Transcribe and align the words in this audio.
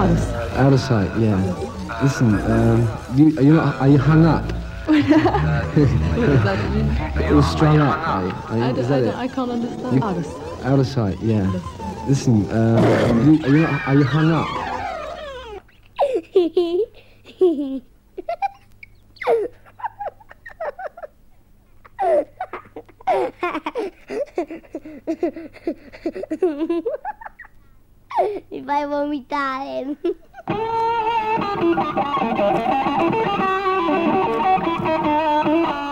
Out 0.00 0.10
of 0.10 0.18
sight. 0.18 0.56
Out 0.56 0.72
of 0.72 0.80
sight, 0.80 1.18
yeah. 1.20 2.00
Listen, 2.02 2.34
um, 2.50 2.88
you, 3.14 3.36
are 3.38 3.42
you 3.42 3.52
not, 3.52 3.74
are 3.82 3.88
you 3.88 3.98
hung 3.98 4.24
up? 4.24 4.50
what 4.86 4.94
does 4.96 6.42
that 6.42 6.70
mean? 6.72 7.28
You're 7.28 7.42
strung 7.42 7.80
up, 7.80 8.08
are 8.08 8.24
you? 8.26 8.32
Are 8.32 8.56
you- 8.56 8.62
I, 8.64 8.70
is 8.70 8.88
don't, 8.88 9.04
that 9.04 9.14
I, 9.14 9.24
it? 9.24 9.30
I 9.30 9.34
can't 9.34 9.50
understand. 9.50 9.96
You- 9.96 10.02
Out 10.02 10.16
of 10.16 10.24
sight. 10.24 10.64
Out 10.64 10.78
of 10.78 10.86
sight, 10.86 11.18
yeah. 11.20 11.60
Listen, 12.08 12.50
um, 12.50 13.34
you, 13.34 13.44
are, 13.44 13.50
you 13.50 13.66
are 13.66 13.94
you 13.94 14.04
hung 14.04 14.30
up? 14.30 14.48
Mi 28.50 28.62
fai 28.62 28.86
vomitare. 28.86 29.96
I'm 35.42 35.80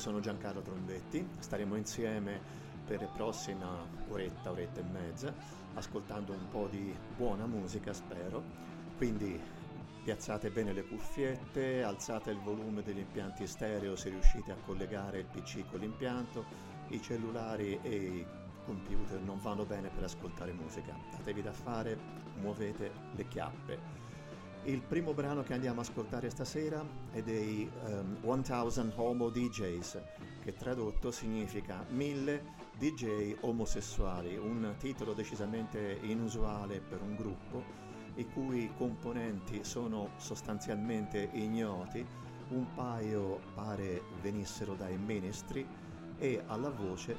sono 0.00 0.18
Giancarlo 0.18 0.62
Trombetti, 0.62 1.28
staremo 1.38 1.76
insieme 1.76 2.40
per 2.86 3.02
la 3.02 3.06
prossima 3.06 3.86
oretta, 4.08 4.50
oretta 4.50 4.80
e 4.80 4.82
mezza, 4.82 5.32
ascoltando 5.74 6.32
un 6.32 6.48
po' 6.48 6.68
di 6.68 6.96
buona 7.06 7.46
musica 7.46 7.92
spero, 7.92 8.42
quindi 8.96 9.38
piazzate 10.02 10.50
bene 10.50 10.72
le 10.72 10.84
cuffiette, 10.84 11.82
alzate 11.82 12.30
il 12.30 12.40
volume 12.40 12.82
degli 12.82 12.98
impianti 12.98 13.46
stereo 13.46 13.94
se 13.94 14.08
riuscite 14.08 14.52
a 14.52 14.56
collegare 14.56 15.18
il 15.18 15.26
PC 15.26 15.66
con 15.66 15.80
l'impianto, 15.80 16.46
i 16.88 17.00
cellulari 17.02 17.78
e 17.82 17.94
i 17.94 18.26
computer 18.64 19.20
non 19.20 19.38
vanno 19.38 19.66
bene 19.66 19.90
per 19.90 20.04
ascoltare 20.04 20.52
musica, 20.54 20.96
datevi 21.10 21.42
da 21.42 21.52
fare, 21.52 22.00
muovete 22.36 22.94
le 23.10 23.28
chiappe. 23.28 23.99
Il 24.64 24.82
primo 24.82 25.14
brano 25.14 25.42
che 25.42 25.54
andiamo 25.54 25.80
a 25.80 25.82
ascoltare 25.82 26.28
stasera 26.28 26.86
è 27.10 27.22
dei 27.22 27.72
ehm, 27.82 28.18
1000 28.20 28.92
Homo 28.96 29.30
DJs, 29.30 30.02
che 30.42 30.54
tradotto 30.54 31.10
significa 31.10 31.82
1000 31.88 32.44
DJ 32.78 33.36
omosessuali, 33.40 34.36
un 34.36 34.74
titolo 34.78 35.14
decisamente 35.14 35.98
inusuale 36.02 36.80
per 36.80 37.00
un 37.00 37.16
gruppo 37.16 37.64
i 38.16 38.28
cui 38.28 38.70
componenti 38.74 39.64
sono 39.64 40.10
sostanzialmente 40.16 41.30
ignoti, 41.32 42.06
un 42.48 42.66
paio 42.74 43.40
pare 43.54 44.02
venissero 44.20 44.74
dai 44.74 44.98
ministri 44.98 45.66
e 46.18 46.42
alla 46.46 46.70
voce 46.70 47.16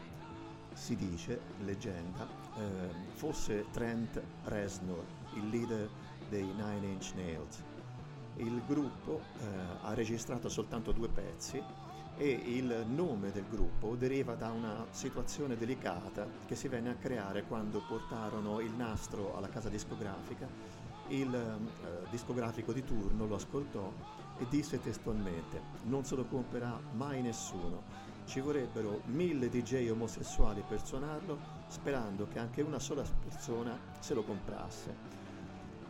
si 0.74 0.96
dice, 0.96 1.42
leggenda, 1.58 2.28
ehm, 2.54 3.10
fosse 3.14 3.70
Trent 3.72 4.22
Reznor, 4.44 5.06
il 5.32 5.50
leader 5.50 5.90
dei 6.32 6.46
Nine 6.46 6.88
Inch 6.88 7.12
Nails. 7.16 7.62
Il 8.38 8.64
gruppo 8.66 9.20
eh, 9.38 9.46
ha 9.82 9.94
registrato 9.94 10.48
soltanto 10.48 10.94
due 10.94 11.10
pezzi 11.10 11.62
e 12.16 12.30
il 12.30 12.86
nome 12.88 13.32
del 13.32 13.46
gruppo 13.50 13.96
deriva 13.96 14.36
da 14.36 14.50
una 14.52 14.88
situazione 14.92 15.58
delicata 15.58 16.26
che 16.46 16.56
si 16.56 16.70
venne 16.70 16.92
a 16.92 16.96
creare 16.96 17.44
quando 17.44 17.82
portarono 17.82 18.62
il 18.62 18.72
nastro 18.72 19.36
alla 19.36 19.50
casa 19.50 19.68
discografica. 19.68 20.48
Il 21.10 21.36
eh, 21.36 22.10
discografico 22.10 22.72
di 22.72 22.86
turno 22.86 23.28
lo 23.28 23.36
ascoltò 23.36 23.92
e 24.38 24.48
disse 24.48 24.80
testualmente: 24.80 25.62
Non 25.84 26.06
se 26.06 26.16
lo 26.16 26.24
comprerà 26.24 26.80
mai 26.94 27.22
nessuno. 27.22 28.00
Ci 28.24 28.40
vorrebbero 28.40 29.02
mille 29.08 29.50
DJ 29.50 29.90
omosessuali 29.90 30.64
per 30.66 30.82
suonarlo, 30.82 31.38
sperando 31.68 32.26
che 32.30 32.40
anche 32.40 32.62
una 32.62 32.80
sola 32.80 33.04
persona 33.22 33.78
se 34.00 34.14
lo 34.14 34.24
comprasse. 34.24 35.21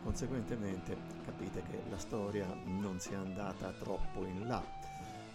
Conseguentemente 0.02 0.96
capite 1.24 1.62
che 1.62 1.82
la 1.88 1.98
storia 1.98 2.46
non 2.64 2.98
sia 2.98 3.18
andata 3.18 3.70
troppo 3.72 4.24
in 4.24 4.46
là. 4.46 4.62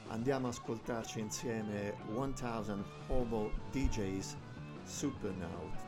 Andiamo 0.10 0.48
a 0.48 0.50
ascoltarci 0.50 1.20
insieme 1.20 1.96
1000 2.08 2.84
Homo 3.08 3.52
DJs 3.72 4.36
Supernaut. 4.84 5.88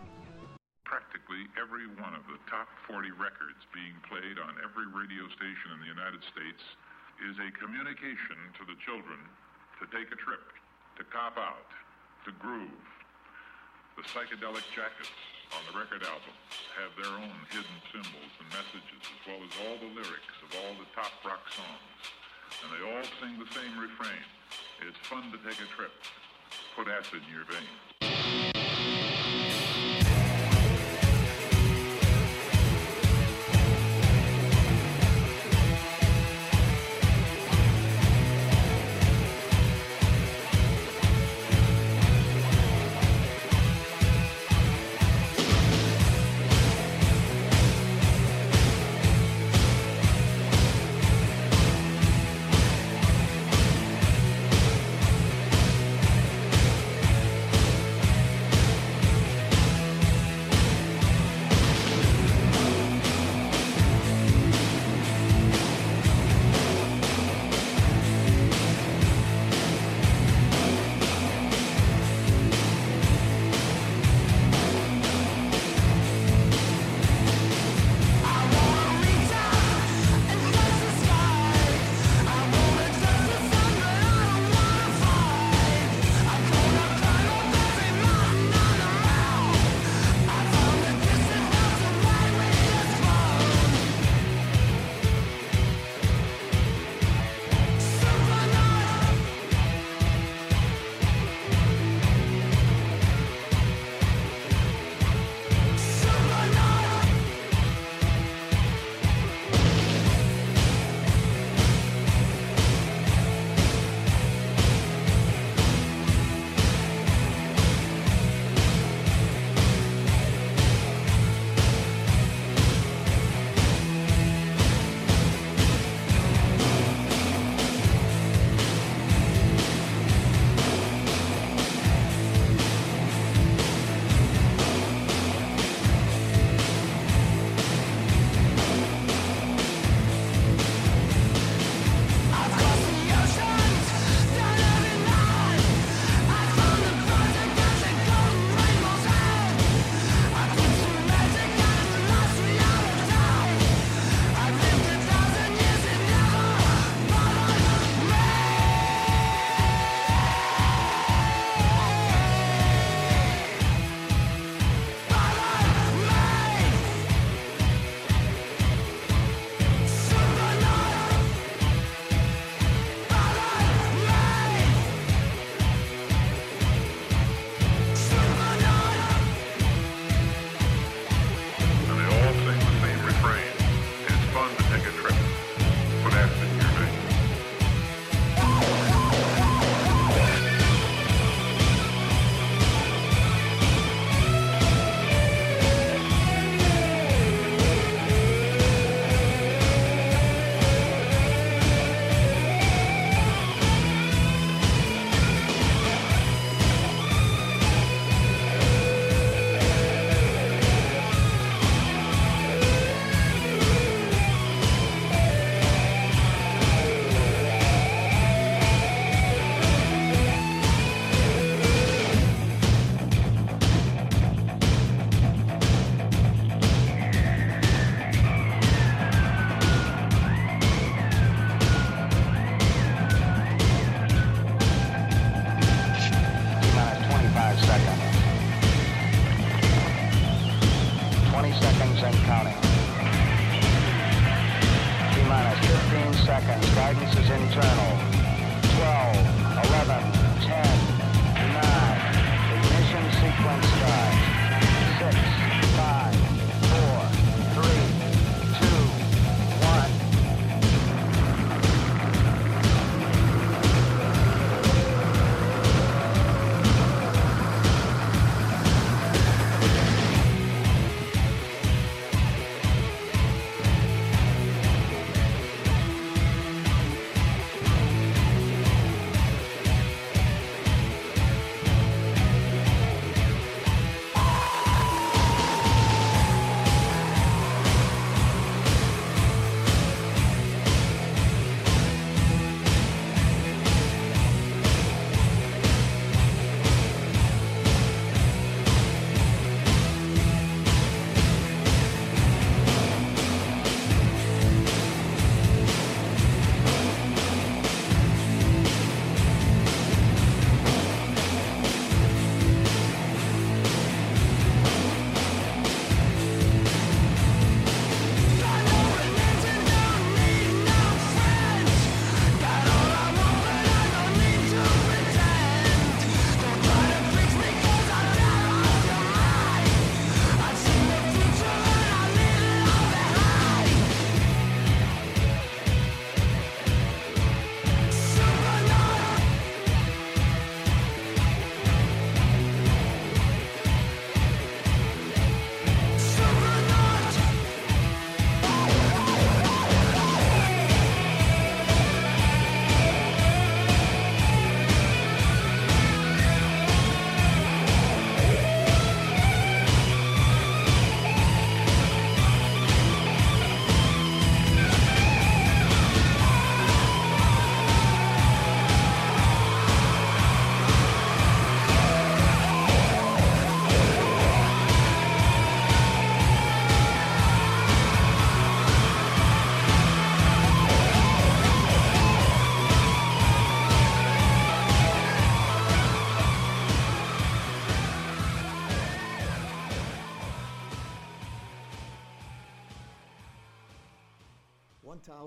practically 1.30 1.46
every 1.62 1.86
one 2.02 2.18
of 2.18 2.26
the 2.26 2.42
top 2.50 2.66
40 2.90 3.14
records 3.22 3.62
being 3.70 3.94
played 4.10 4.42
on 4.42 4.58
every 4.66 4.90
radio 4.90 5.30
station 5.38 5.70
in 5.78 5.80
the 5.80 5.86
United 5.86 6.26
States 6.26 6.64
is 7.22 7.38
a 7.38 7.54
communication 7.62 8.50
to 8.58 8.66
the 8.66 8.74
children 8.82 9.22
to 9.78 9.86
take 9.94 10.10
a 10.10 10.18
trip, 10.18 10.42
to 10.98 11.06
cop 11.14 11.38
out, 11.38 11.70
to 12.26 12.34
groove. 12.42 12.86
The 13.94 14.02
psychedelic 14.02 14.66
jackets 14.74 15.14
on 15.54 15.62
the 15.70 15.76
record 15.78 16.04
albums 16.06 16.54
have 16.78 16.94
their 16.94 17.10
own 17.10 17.38
hidden 17.50 17.78
symbols 17.90 18.34
and 18.38 18.48
messages, 18.54 19.02
as 19.02 19.22
well 19.26 19.42
as 19.42 19.54
all 19.66 19.76
the 19.82 19.92
lyrics 19.98 20.38
of 20.46 20.50
all 20.62 20.74
the 20.78 20.90
top 20.94 21.12
rock 21.26 21.42
songs. 21.50 22.02
And 22.62 22.70
they 22.74 22.82
all 22.86 23.06
sing 23.18 23.38
the 23.42 23.50
same 23.54 23.74
refrain. 23.80 24.26
It's 24.86 25.00
fun 25.10 25.32
to 25.32 25.40
take 25.42 25.58
a 25.58 25.70
trip. 25.74 25.94
Put 26.76 26.88
acid 26.88 27.22
in 27.26 27.34
your 27.34 27.46
veins. 27.46 27.89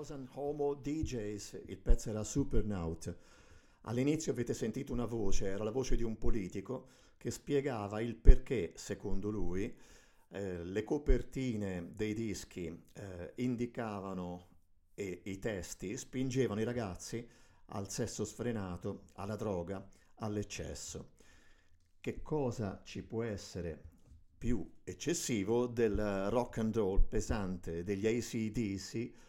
1000 0.03 0.29
Homo 0.33 0.73
DJs, 0.73 1.61
il 1.67 1.77
pezzo 1.77 2.09
era 2.09 2.23
Supernaut. 2.23 3.15
All'inizio 3.81 4.31
avete 4.31 4.53
sentito 4.53 4.91
una 4.91 5.05
voce, 5.05 5.47
era 5.47 5.63
la 5.63 5.71
voce 5.71 5.95
di 5.95 6.03
un 6.03 6.17
politico 6.17 6.87
che 7.17 7.31
spiegava 7.31 8.01
il 8.01 8.15
perché, 8.15 8.73
secondo 8.75 9.29
lui, 9.29 9.73
eh, 10.29 10.63
le 10.63 10.83
copertine 10.83 11.91
dei 11.95 12.13
dischi 12.13 12.65
eh, 12.93 13.31
indicavano 13.35 14.47
e 14.93 15.21
i 15.23 15.39
testi 15.39 15.95
spingevano 15.95 16.59
i 16.59 16.65
ragazzi 16.65 17.25
al 17.67 17.89
sesso 17.89 18.25
sfrenato, 18.25 19.03
alla 19.13 19.35
droga, 19.35 19.87
all'eccesso. 20.15 21.11
Che 21.99 22.21
cosa 22.21 22.81
ci 22.83 23.03
può 23.03 23.23
essere 23.23 23.81
più 24.37 24.69
eccessivo 24.83 25.67
del 25.67 26.29
rock 26.29 26.57
and 26.57 26.75
roll 26.75 27.07
pesante 27.07 27.83
degli 27.83 28.05
ACDC 28.05 29.21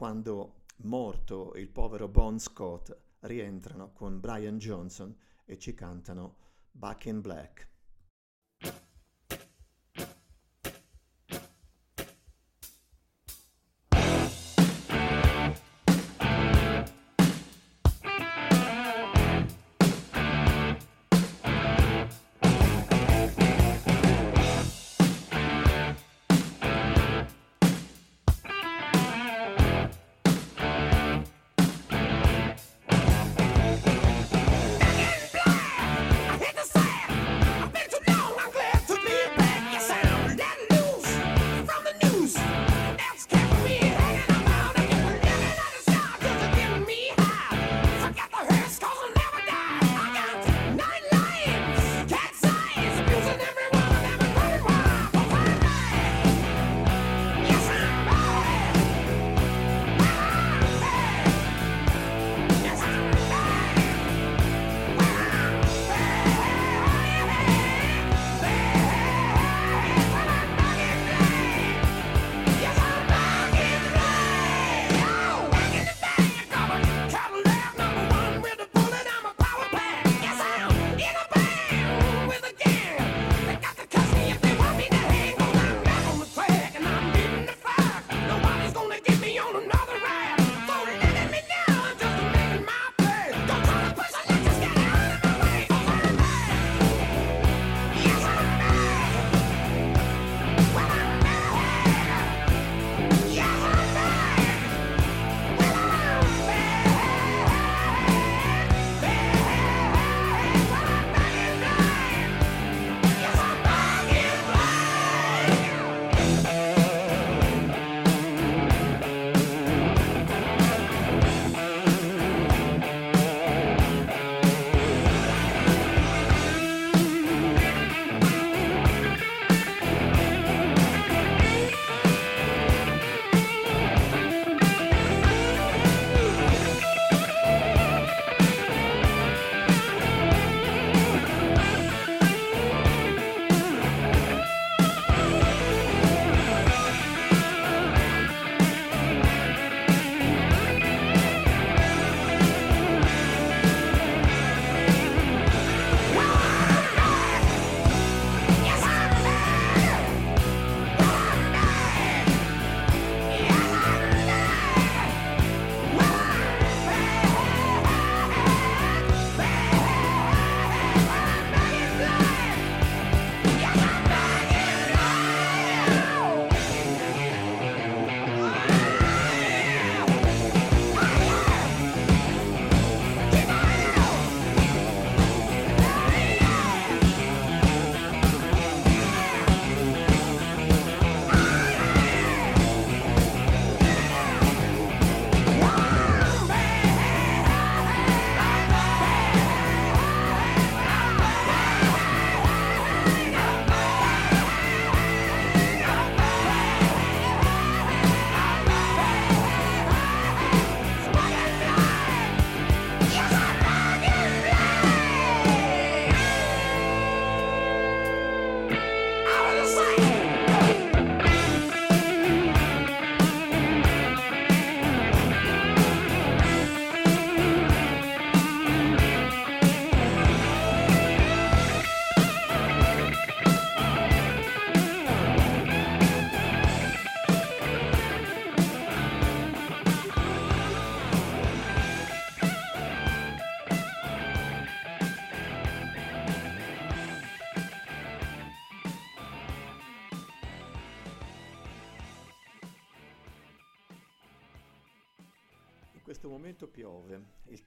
quando 0.00 0.62
morto 0.76 1.52
il 1.56 1.68
povero 1.68 2.08
Bon 2.08 2.38
Scott 2.38 2.96
rientrano 3.20 3.92
con 3.92 4.18
Brian 4.18 4.56
Johnson 4.56 5.14
e 5.44 5.58
ci 5.58 5.74
cantano 5.74 6.36
Back 6.70 7.04
in 7.04 7.20
Black. 7.20 7.69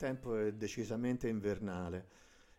Tempo 0.04 0.36
è 0.36 0.52
decisamente 0.52 1.30
invernale, 1.30 2.08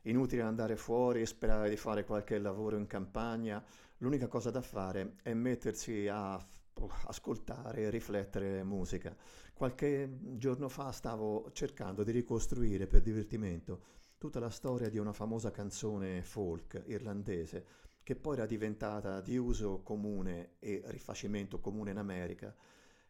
inutile 0.05 0.41
andare 0.41 0.77
fuori 0.77 1.21
e 1.21 1.27
sperare 1.27 1.69
di 1.69 1.77
fare 1.77 2.07
qualche 2.07 2.39
lavoro 2.39 2.79
in 2.79 2.87
campagna, 2.87 3.63
l'unica 3.99 4.29
cosa 4.29 4.51
da 4.51 4.63
fare 4.63 5.17
è 5.23 5.35
mettersi 5.35 6.09
a 6.09 6.43
ascoltare 7.05 7.83
e 7.83 7.91
riflettere 7.91 8.65
musica. 8.65 9.15
Qualche 9.53 10.21
giorno 10.39 10.71
fa 10.71 10.91
stavo 10.91 11.51
cercando 11.53 12.03
di 12.03 12.13
ricostruire 12.13 12.87
per 12.87 13.03
divertimento 13.03 13.83
tutta 14.17 14.41
la 14.41 14.49
storia 14.49 14.89
di 14.89 14.97
una 14.97 15.13
famosa 15.13 15.51
canzone 15.51 16.23
folk 16.23 16.83
irlandese 16.87 17.67
che 18.03 18.17
poi 18.17 18.37
era 18.37 18.47
diventata 18.47 19.21
di 19.21 19.37
uso 19.37 19.83
comune 19.83 20.55
e 20.61 20.83
rifacimento 20.87 21.61
comune 21.61 21.91
in 21.91 21.99
America. 21.99 22.55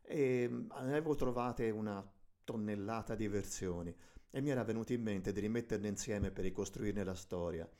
E 0.03 0.49
ne 0.51 0.67
avevo 0.71 1.15
trovate 1.15 1.71
una 1.71 2.05
tonnellata 2.43 3.15
di 3.15 3.29
versioni 3.29 3.95
e 4.35 4.41
mi 4.41 4.51
era 4.51 4.65
venuto 4.65 4.93
in 4.93 5.01
mente 5.01 5.31
di 5.31 5.39
rimetterle 5.39 5.87
insieme 5.87 6.33
per 6.33 6.43
ricostruirne 6.43 7.05
la 7.05 7.15
storia, 7.15 7.71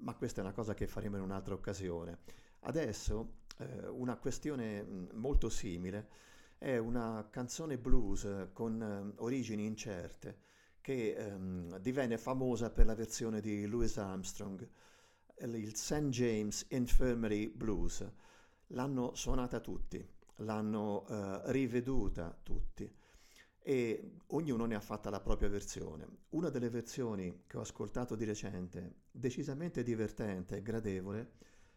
ma 0.00 0.16
questa 0.16 0.40
è 0.40 0.44
una 0.44 0.52
cosa 0.52 0.74
che 0.74 0.88
faremo 0.88 1.16
in 1.16 1.22
un'altra 1.22 1.54
occasione. 1.54 2.18
Adesso 2.62 3.34
eh, 3.58 3.86
una 3.86 4.16
questione 4.16 4.84
molto 5.12 5.48
simile 5.48 6.08
è 6.58 6.76
una 6.76 7.28
canzone 7.30 7.78
blues 7.78 8.48
con 8.52 8.82
eh, 8.82 9.22
origini 9.22 9.64
incerte 9.64 10.38
che 10.80 11.14
ehm, 11.14 11.78
divenne 11.78 12.18
famosa 12.18 12.70
per 12.70 12.86
la 12.86 12.96
versione 12.96 13.40
di 13.40 13.64
Louis 13.66 13.96
Armstrong, 13.96 14.68
il 15.38 15.76
St. 15.76 16.08
James 16.08 16.66
Infirmary 16.70 17.46
Blues. 17.48 18.04
L'hanno 18.68 19.14
suonata 19.14 19.60
tutti, 19.60 20.04
l'hanno 20.38 21.06
eh, 21.06 21.52
riveduta 21.52 22.36
tutti 22.42 22.92
e 23.62 24.16
ognuno 24.28 24.66
ne 24.66 24.74
ha 24.74 24.80
fatta 24.80 25.08
la 25.10 25.20
propria 25.20 25.48
versione. 25.48 26.06
Una 26.30 26.48
delle 26.48 26.68
versioni 26.68 27.44
che 27.46 27.56
ho 27.56 27.60
ascoltato 27.60 28.16
di 28.16 28.24
recente, 28.24 29.02
decisamente 29.10 29.82
divertente 29.82 30.56
e 30.56 30.62
gradevole, 30.62 31.32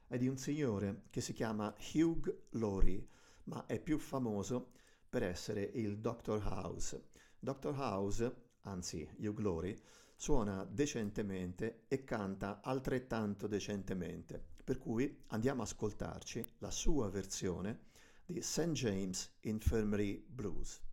è 0.08 0.18
di 0.18 0.28
un 0.28 0.38
signore 0.38 1.04
che 1.10 1.22
si 1.22 1.34
chiama 1.34 1.74
Hugh 1.94 2.48
Laurie, 2.52 3.08
ma 3.46 3.66
è 3.66 3.80
più 3.80 3.98
famoso 3.98 4.72
per 5.10 5.24
essere 5.24 5.62
il 5.62 6.00
Dr. 6.00 6.42
House. 6.44 7.10
Dr. 7.40 7.74
House, 7.78 8.36
anzi 8.62 9.08
Hugh 9.18 9.40
Laurie, 9.40 9.80
suona 10.16 10.64
decentemente 10.64 11.84
e 11.88 12.04
canta 12.04 12.62
altrettanto 12.62 13.48
decentemente, 13.48 14.44
per 14.64 14.78
cui 14.78 15.24
andiamo 15.28 15.62
a 15.62 15.66
ascoltarci 15.66 16.44
la 16.60 16.72
sua 16.72 17.10
versione 17.10 17.94
di 18.26 18.42
St. 18.42 18.72
James 18.72 19.38
Infirmary 19.42 20.26
Blues. 20.28 20.85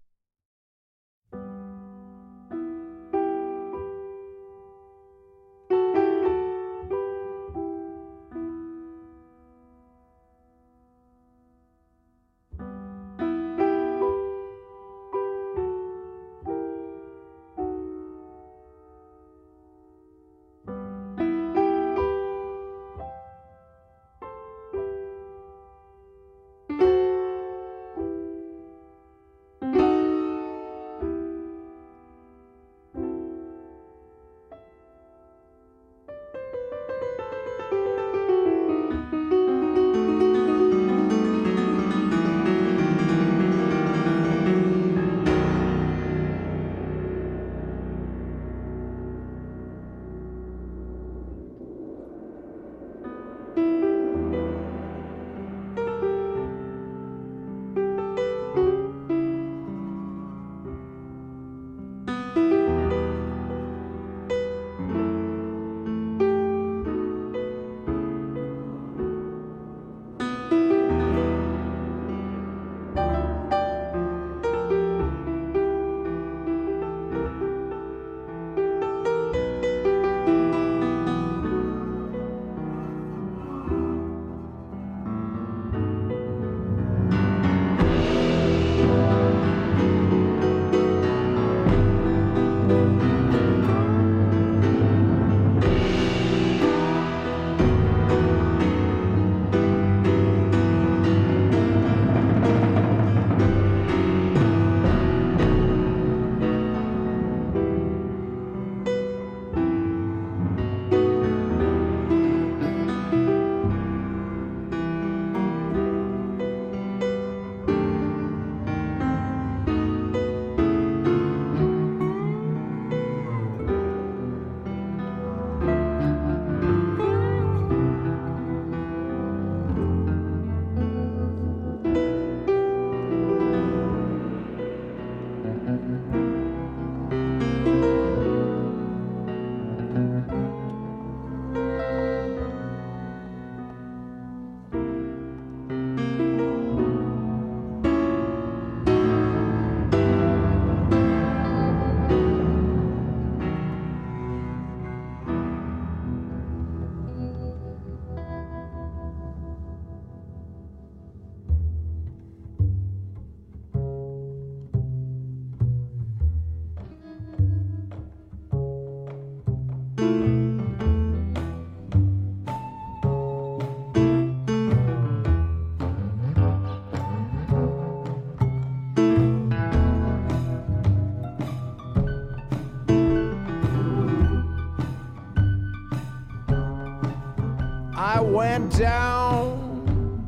Went 188.32 188.78
down 188.78 190.26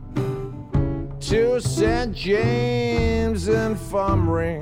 to 1.21 1.59
St. 1.59 2.15
James 2.15 3.49
Infirmary. 3.49 4.61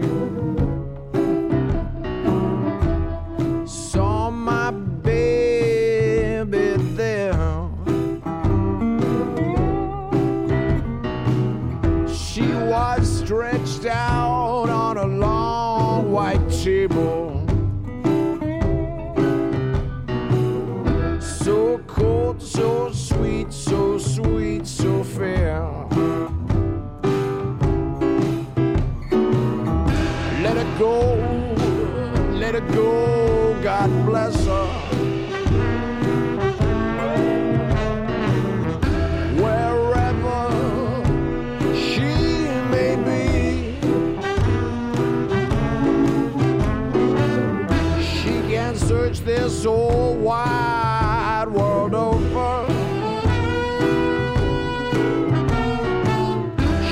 This 49.63 49.69
wide 49.69 51.47
world 51.49 51.95
over. 51.95 52.67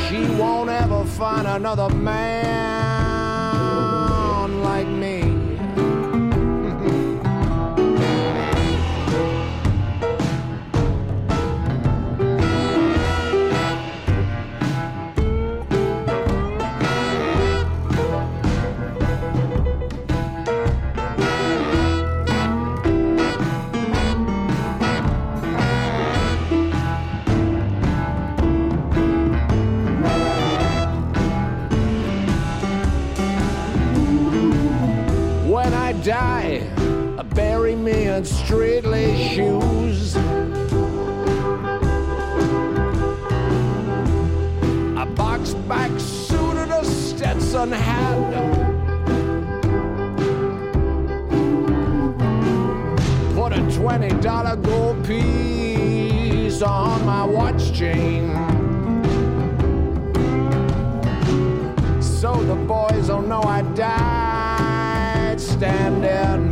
She 0.06 0.24
won't 0.36 0.70
ever 0.70 1.04
find 1.04 1.46
another 1.48 1.88
man 1.88 2.39
bury 37.34 37.74
me 37.74 38.08
in 38.08 38.24
lace 38.84 39.32
shoes. 39.34 40.16
A 44.96 45.06
box 45.14 45.54
back 45.68 45.90
suit 45.98 46.56
and 46.56 46.72
a 46.72 46.84
Stetson 46.84 47.72
hat. 47.72 48.18
Put 53.34 53.52
a 53.52 53.60
twenty 53.76 54.10
dollar 54.20 54.56
gold 54.56 55.04
piece 55.06 56.62
on 56.62 57.04
my 57.06 57.24
watch 57.24 57.72
chain. 57.72 58.28
So 62.00 62.34
the 62.44 62.54
boys 62.54 63.08
will 63.08 63.22
know 63.22 63.42
I 63.42 63.62
died 63.74 65.40
standing 65.40 66.49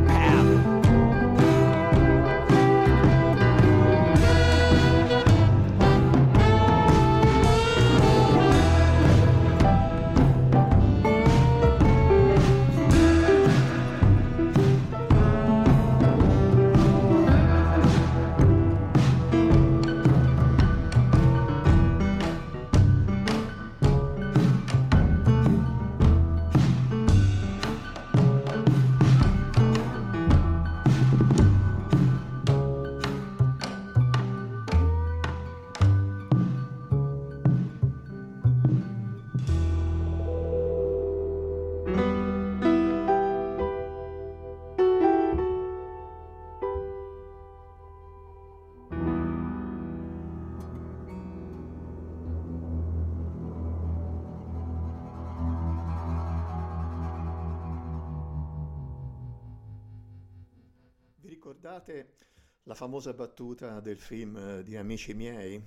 ricordate 61.69 62.15
la 62.63 62.75
famosa 62.75 63.13
battuta 63.13 63.81
del 63.81 63.99
film 63.99 64.37
eh, 64.37 64.63
di 64.63 64.75
Amici 64.75 65.13
miei? 65.13 65.63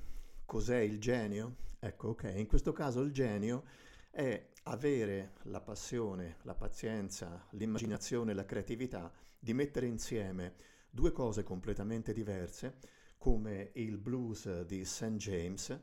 Cos'è 0.45 0.79
il 0.79 0.99
genio? 0.99 1.57
Ecco, 1.77 2.09
ok, 2.09 2.33
in 2.35 2.47
questo 2.47 2.71
caso 2.71 3.01
il 3.01 3.11
genio 3.11 3.65
è 4.09 4.49
avere 4.63 5.33
la 5.43 5.61
passione, 5.61 6.37
la 6.41 6.55
pazienza, 6.55 7.45
l'immaginazione, 7.51 8.33
la 8.33 8.45
creatività 8.45 9.11
di 9.37 9.53
mettere 9.53 9.85
insieme 9.85 10.55
due 10.89 11.11
cose 11.11 11.43
completamente 11.43 12.13
diverse, 12.13 12.79
come 13.19 13.69
il 13.75 13.99
blues 13.99 14.61
di 14.61 14.83
St. 14.83 15.17
James 15.17 15.79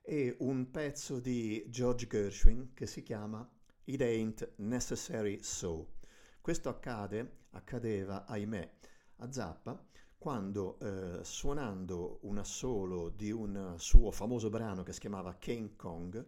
e 0.00 0.36
un 0.38 0.70
pezzo 0.70 1.18
di 1.18 1.64
George 1.68 2.06
Gershwin 2.06 2.74
che 2.74 2.86
si 2.86 3.02
chiama 3.02 3.48
It 3.86 4.00
Ain't 4.02 4.52
Necessary 4.58 5.42
So. 5.42 5.96
Questo 6.40 6.68
accade, 6.68 7.46
accadeva, 7.50 8.24
ahimè, 8.24 8.76
a 9.18 9.32
Zappa 9.32 9.82
quando 10.16 10.78
eh, 10.80 11.24
suonando 11.24 12.18
un 12.22 12.38
assolo 12.38 13.08
di 13.08 13.30
un 13.30 13.74
suo 13.78 14.10
famoso 14.10 14.50
brano 14.50 14.82
che 14.82 14.92
si 14.92 15.00
chiamava 15.00 15.36
King 15.36 15.76
Kong 15.76 16.26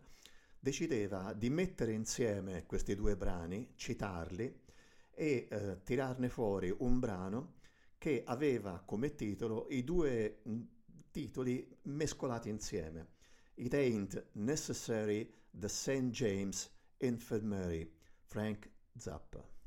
decideva 0.60 1.32
di 1.32 1.48
mettere 1.48 1.92
insieme 1.92 2.66
questi 2.66 2.94
due 2.94 3.16
brani, 3.16 3.72
citarli 3.74 4.60
e 5.10 5.48
eh, 5.50 5.82
tirarne 5.82 6.28
fuori 6.28 6.72
un 6.78 6.98
brano 6.98 7.54
che 7.98 8.22
aveva 8.24 8.82
come 8.84 9.14
titolo 9.14 9.66
i 9.70 9.82
due 9.82 10.40
mh, 10.42 10.60
titoli 11.10 11.78
mescolati 11.82 12.48
insieme. 12.48 13.08
It 13.54 13.74
Ain't 13.74 14.28
Necessary 14.32 15.30
the 15.50 15.68
St. 15.68 16.10
James 16.10 16.70
Infirmary, 16.98 17.90
Frank 18.24 18.70
Zappa. 18.96 19.59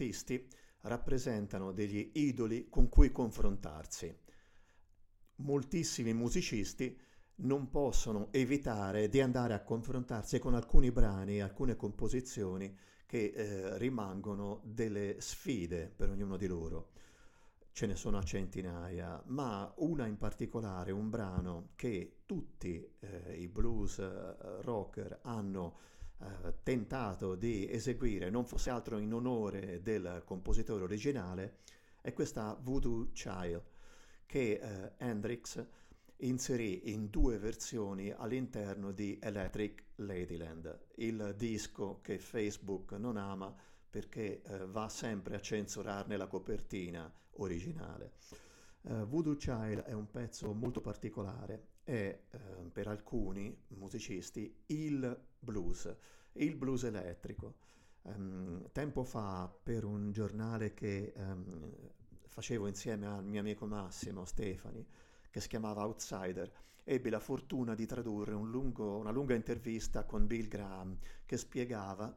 Artisti 0.00 0.48
rappresentano 0.82 1.72
degli 1.72 2.12
idoli 2.14 2.68
con 2.70 2.88
cui 2.88 3.12
confrontarsi. 3.12 4.16
Moltissimi 5.36 6.14
musicisti 6.14 6.98
non 7.42 7.68
possono 7.68 8.28
evitare 8.30 9.08
di 9.08 9.20
andare 9.20 9.52
a 9.52 9.62
confrontarsi 9.62 10.38
con 10.38 10.54
alcuni 10.54 10.90
brani, 10.90 11.40
alcune 11.40 11.76
composizioni 11.76 12.74
che 13.04 13.32
eh, 13.34 13.78
rimangono 13.78 14.60
delle 14.64 15.20
sfide 15.20 15.92
per 15.94 16.10
ognuno 16.10 16.36
di 16.36 16.46
loro. 16.46 16.92
Ce 17.72 17.86
ne 17.86 17.94
sono 17.94 18.18
a 18.18 18.22
centinaia, 18.22 19.22
ma 19.26 19.72
una 19.78 20.06
in 20.06 20.16
particolare, 20.16 20.92
un 20.92 21.08
brano 21.08 21.70
che 21.76 22.22
tutti 22.26 22.96
eh, 23.00 23.36
i 23.36 23.48
blues 23.48 23.98
eh, 23.98 24.62
rocker 24.62 25.20
hanno 25.22 25.78
eh, 26.20 26.54
tentato 26.62 27.34
di 27.34 27.70
eseguire, 27.70 28.30
non 28.30 28.44
fosse 28.44 28.70
altro 28.70 28.98
in 28.98 29.12
onore 29.12 29.80
del 29.82 30.22
compositore 30.24 30.84
originale, 30.84 31.58
è 32.00 32.12
questa 32.12 32.58
Voodoo 32.60 33.10
Child 33.12 33.62
che 34.26 34.52
eh, 34.52 34.92
Hendrix 34.98 35.64
inserì 36.18 36.92
in 36.92 37.08
due 37.08 37.38
versioni 37.38 38.10
all'interno 38.10 38.92
di 38.92 39.18
Electric 39.20 39.84
Ladyland, 39.96 40.86
il 40.96 41.34
disco 41.36 42.00
che 42.02 42.18
Facebook 42.18 42.92
non 42.92 43.16
ama 43.16 43.54
perché 43.88 44.42
eh, 44.42 44.66
va 44.66 44.88
sempre 44.88 45.36
a 45.36 45.40
censurarne 45.40 46.16
la 46.16 46.26
copertina 46.26 47.12
originale. 47.32 48.12
Uh, 48.82 49.04
Voodoo 49.04 49.36
Child 49.36 49.80
è 49.80 49.92
un 49.92 50.10
pezzo 50.10 50.52
molto 50.54 50.80
particolare, 50.80 51.66
è 51.84 52.18
uh, 52.30 52.70
per 52.70 52.86
alcuni 52.86 53.54
musicisti 53.68 54.62
il 54.66 55.28
blues, 55.40 55.94
il 56.32 56.54
blues 56.56 56.84
elettrico. 56.84 57.54
Um, 58.02 58.70
tempo 58.72 59.02
fa 59.02 59.52
per 59.62 59.84
un 59.84 60.12
giornale 60.12 60.72
che 60.72 61.12
um, 61.16 61.72
facevo 62.26 62.66
insieme 62.66 63.06
al 63.06 63.24
mio 63.24 63.40
amico 63.40 63.66
Massimo 63.66 64.24
Stefani, 64.24 64.86
che 65.30 65.40
si 65.40 65.48
chiamava 65.48 65.84
Outsider, 65.84 66.50
ebbi 66.84 67.10
la 67.10 67.20
fortuna 67.20 67.74
di 67.74 67.86
tradurre 67.86 68.34
un 68.34 68.50
lungo, 68.50 68.96
una 68.96 69.10
lunga 69.10 69.34
intervista 69.34 70.04
con 70.04 70.26
Bill 70.26 70.48
Graham 70.48 70.96
che 71.26 71.36
spiegava 71.36 72.16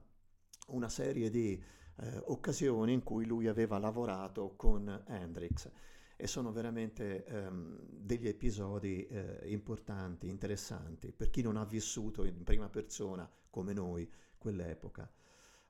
una 0.68 0.90
serie 0.90 1.30
di 1.30 1.62
eh, 1.98 2.22
occasioni 2.26 2.94
in 2.94 3.04
cui 3.04 3.26
lui 3.26 3.48
aveva 3.48 3.78
lavorato 3.78 4.54
con 4.56 5.04
Hendrix 5.08 5.70
e 6.16 6.28
sono 6.28 6.52
veramente 6.52 7.26
ehm, 7.26 7.80
degli 7.90 8.28
episodi 8.28 9.06
eh, 9.08 9.42
importanti, 9.46 10.28
interessanti 10.28 11.12
per 11.12 11.30
chi 11.30 11.42
non 11.42 11.58
ha 11.58 11.66
vissuto 11.66 12.24
in 12.24 12.44
prima 12.44 12.70
persona 12.70 13.30
come 13.50 13.74
noi 13.74 14.10
quell'epoca. 14.38 15.12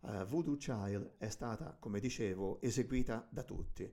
Uh, 0.02 0.26
Voodoo 0.26 0.58
Child 0.58 1.14
è 1.18 1.30
stata, 1.30 1.78
come 1.80 2.02
dicevo, 2.02 2.60
eseguita 2.60 3.26
da 3.30 3.44
tutti, 3.44 3.90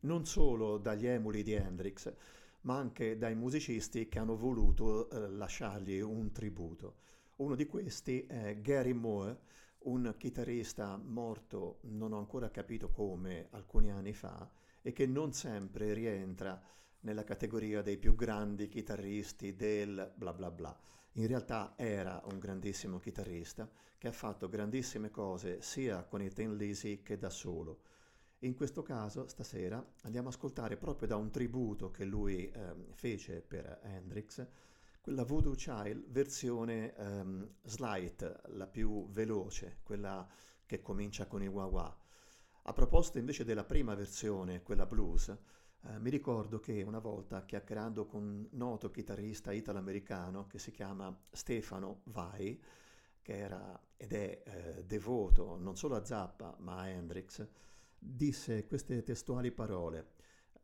non 0.00 0.26
solo 0.26 0.76
dagli 0.76 1.06
emuli 1.06 1.42
di 1.42 1.52
Hendrix, 1.52 2.12
ma 2.62 2.76
anche 2.76 3.16
dai 3.16 3.34
musicisti 3.34 4.08
che 4.08 4.18
hanno 4.18 4.36
voluto 4.36 5.08
eh, 5.08 5.28
lasciargli 5.30 6.00
un 6.00 6.32
tributo. 6.32 6.96
Uno 7.36 7.54
di 7.54 7.66
questi 7.66 8.26
è 8.26 8.60
Gary 8.60 8.92
Moore, 8.92 9.38
un 9.84 10.14
chitarrista 10.16 10.96
morto, 10.96 11.78
non 11.82 12.12
ho 12.12 12.18
ancora 12.18 12.50
capito 12.50 12.90
come, 12.90 13.48
alcuni 13.50 13.90
anni 13.90 14.12
fa, 14.12 14.48
e 14.86 14.92
che 14.92 15.06
non 15.06 15.32
sempre 15.32 15.94
rientra 15.94 16.60
nella 17.00 17.24
categoria 17.24 17.80
dei 17.80 17.96
più 17.96 18.14
grandi 18.14 18.68
chitarristi 18.68 19.56
del 19.56 20.12
bla 20.14 20.34
bla 20.34 20.50
bla. 20.50 20.78
In 21.12 21.26
realtà 21.26 21.72
era 21.76 22.20
un 22.30 22.38
grandissimo 22.38 22.98
chitarrista 22.98 23.66
che 23.96 24.08
ha 24.08 24.12
fatto 24.12 24.46
grandissime 24.46 25.10
cose 25.10 25.62
sia 25.62 26.04
con 26.04 26.20
i 26.20 26.28
Ten 26.28 26.54
Lisi 26.56 27.00
che 27.02 27.16
da 27.16 27.30
solo. 27.30 27.80
In 28.40 28.54
questo 28.54 28.82
caso, 28.82 29.26
stasera, 29.26 29.82
andiamo 30.02 30.28
ad 30.28 30.34
ascoltare 30.34 30.76
proprio 30.76 31.08
da 31.08 31.16
un 31.16 31.30
tributo 31.30 31.90
che 31.90 32.04
lui 32.04 32.50
eh, 32.50 32.74
fece 32.92 33.40
per 33.40 33.80
Hendrix, 33.84 34.46
quella 35.00 35.24
Voodoo 35.24 35.54
Child 35.54 36.10
versione 36.10 36.92
um, 36.98 37.48
slight, 37.62 38.42
la 38.48 38.66
più 38.66 39.08
veloce, 39.08 39.78
quella 39.82 40.28
che 40.66 40.82
comincia 40.82 41.26
con 41.26 41.42
i 41.42 41.46
wah 41.46 41.64
wah. 41.64 42.03
A 42.66 42.72
proposito 42.72 43.18
invece 43.18 43.44
della 43.44 43.64
prima 43.64 43.94
versione, 43.94 44.62
quella 44.62 44.86
blues, 44.86 45.28
eh, 45.28 45.98
mi 45.98 46.08
ricordo 46.08 46.60
che 46.60 46.82
una 46.82 46.98
volta 46.98 47.44
chiacchierando 47.44 48.06
con 48.06 48.22
un 48.22 48.48
noto 48.52 48.90
chitarrista 48.90 49.52
italo-americano 49.52 50.46
che 50.46 50.58
si 50.58 50.70
chiama 50.70 51.14
Stefano 51.30 52.00
Vai, 52.04 52.58
che 53.20 53.36
era 53.36 53.78
ed 53.98 54.12
è 54.14 54.42
eh, 54.46 54.84
devoto 54.84 55.58
non 55.58 55.76
solo 55.76 55.96
a 55.96 56.04
Zappa 56.06 56.56
ma 56.60 56.76
a 56.78 56.88
Hendrix, 56.88 57.46
disse 57.98 58.66
queste 58.66 59.02
testuali 59.02 59.52
parole. 59.52 60.12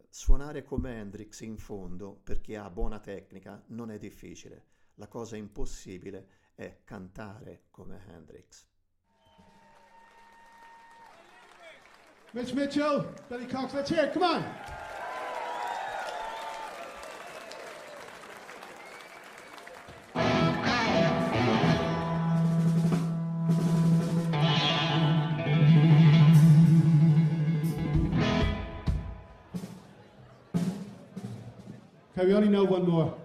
Suonare 0.08 0.62
come 0.62 0.96
Hendrix 0.98 1.40
in 1.40 1.58
fondo, 1.58 2.14
per 2.14 2.40
chi 2.40 2.54
ha 2.54 2.70
buona 2.70 2.98
tecnica, 2.98 3.62
non 3.68 3.90
è 3.90 3.98
difficile. 3.98 4.68
La 4.94 5.06
cosa 5.06 5.36
impossibile 5.36 6.28
è 6.54 6.80
cantare 6.82 7.66
come 7.70 8.02
Hendrix. 8.08 8.69
Mitch 12.32 12.54
Mitchell, 12.54 13.06
Billy 13.28 13.46
Cox, 13.46 13.74
let's 13.74 13.90
hear 13.90 14.04
it, 14.04 14.12
come 14.12 14.22
on. 14.22 14.44
Okay, 32.16 32.28
we 32.28 32.34
only 32.34 32.48
know 32.48 32.62
one 32.62 32.88
more. 32.88 33.19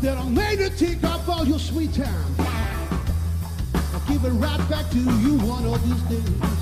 Said 0.00 0.16
I 0.16 0.28
made 0.28 0.58
to 0.60 0.70
take 0.70 1.02
up 1.02 1.28
all 1.28 1.44
your 1.44 1.58
sweet 1.58 1.92
time. 1.92 2.34
I'll 3.74 4.00
give 4.06 4.24
it 4.24 4.30
right 4.30 4.70
back 4.70 4.88
to 4.90 4.98
you 4.98 5.38
one 5.40 5.64
of 5.66 5.82
these 5.82 6.02
days. 6.02 6.58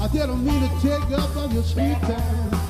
I 0.00 0.08
didn't 0.08 0.44
mean 0.46 0.62
to 0.62 0.80
take 0.80 1.18
up 1.18 1.36
all 1.36 1.52
your 1.52 1.62
sweet 1.62 2.00
time. 2.00 2.60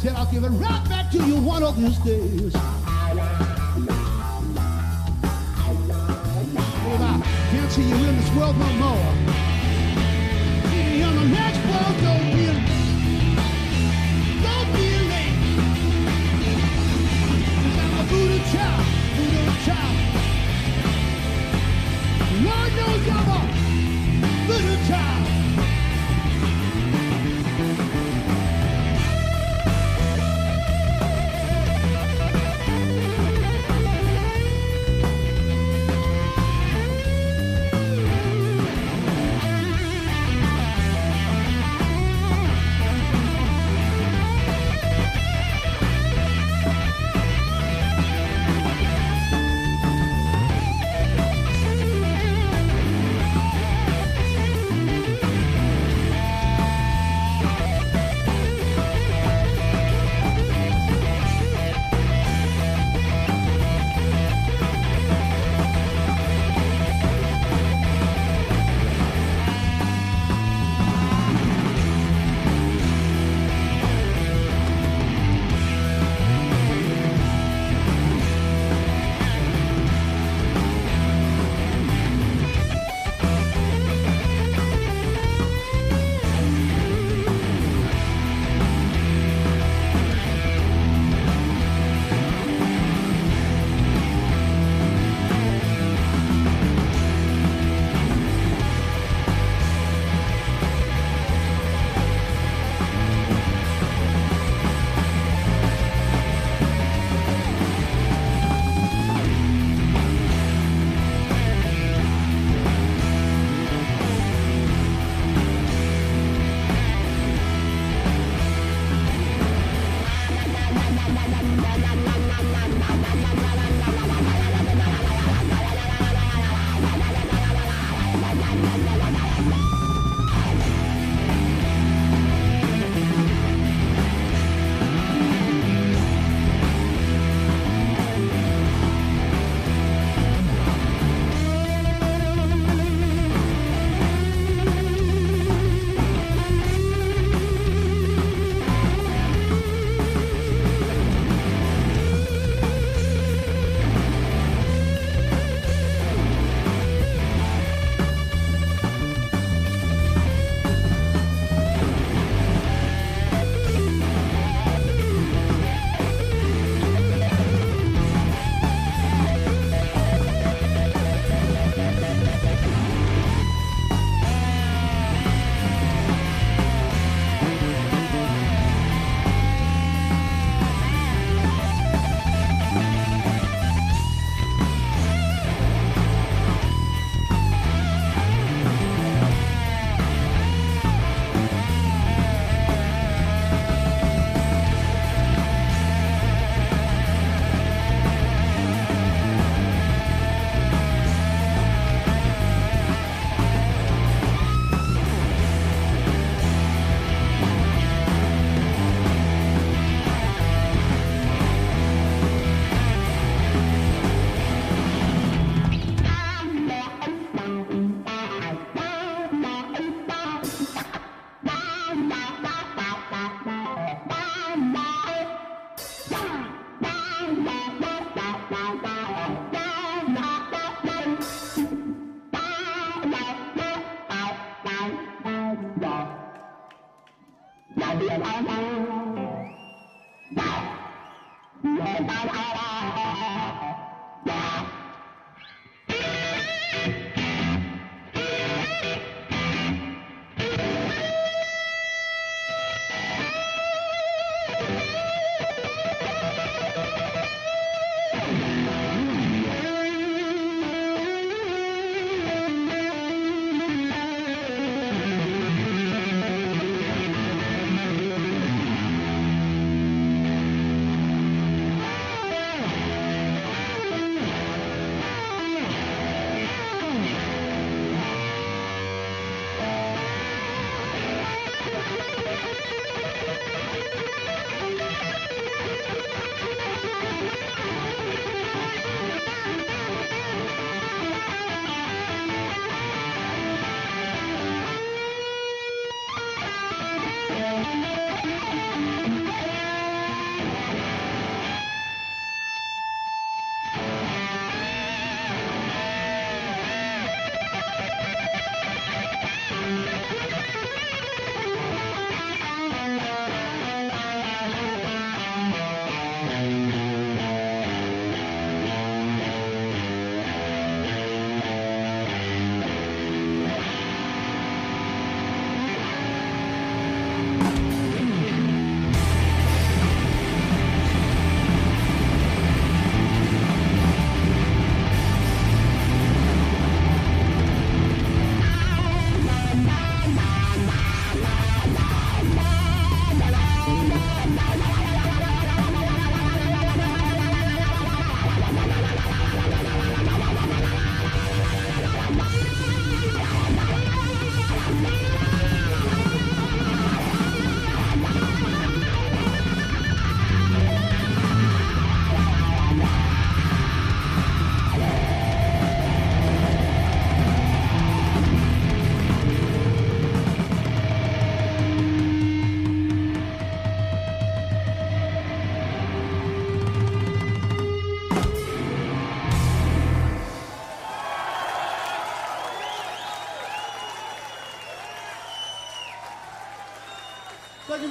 Said 0.00 0.12
I'll 0.14 0.30
give 0.30 0.44
it 0.44 0.50
right 0.50 0.88
back 0.90 1.10
to 1.12 1.24
you 1.24 1.36
one 1.36 1.62
of 1.62 1.80
these 1.80 1.96
days. 2.00 2.81
World 8.36 8.58
no 8.58 8.81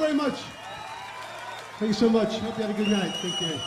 very 0.01 0.13
much. 0.15 0.39
Thank 1.77 1.89
you 1.89 1.93
so 1.93 2.09
much. 2.09 2.39
Hope 2.39 2.57
you 2.57 2.63
had 2.63 2.71
a 2.71 2.77
good 2.77 2.87
night. 2.87 3.13
Thank 3.21 3.39
you. 3.39 3.59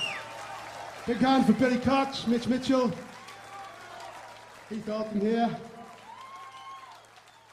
Big 1.06 1.18
hand 1.18 1.46
for 1.46 1.52
Billy 1.52 1.78
Cox, 1.78 2.26
Mitch 2.26 2.48
Mitchell, 2.48 2.90
Keith 4.68 4.88
Alton 4.88 5.20
here. 5.20 5.48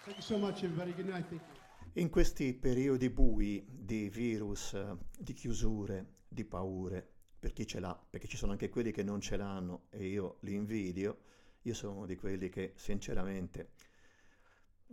Thank 0.03 0.17
you 0.17 0.23
so 0.23 0.39
much, 0.39 0.63
everybody. 0.63 0.93
Good 0.93 1.09
night. 1.09 1.25
Thank 1.29 1.41
you. 1.41 2.01
In 2.01 2.09
questi 2.09 2.53
periodi 2.53 3.11
bui 3.11 3.63
di 3.69 4.09
virus, 4.09 4.75
di 5.15 5.34
chiusure, 5.34 6.05
di 6.27 6.43
paure, 6.43 7.07
per 7.39 7.53
chi 7.53 7.67
ce 7.67 7.79
l'ha, 7.79 7.95
perché 8.09 8.27
ci 8.27 8.38
sono 8.38 8.53
anche 8.53 8.69
quelli 8.69 8.91
che 8.91 9.03
non 9.03 9.21
ce 9.21 9.38
l'hanno 9.38 9.84
e 9.91 10.07
io 10.07 10.38
li 10.41 10.55
invidio, 10.55 11.17
io 11.63 11.73
sono 11.75 11.97
uno 11.97 12.05
di 12.07 12.15
quelli 12.15 12.49
che 12.49 12.73
sinceramente 12.77 13.73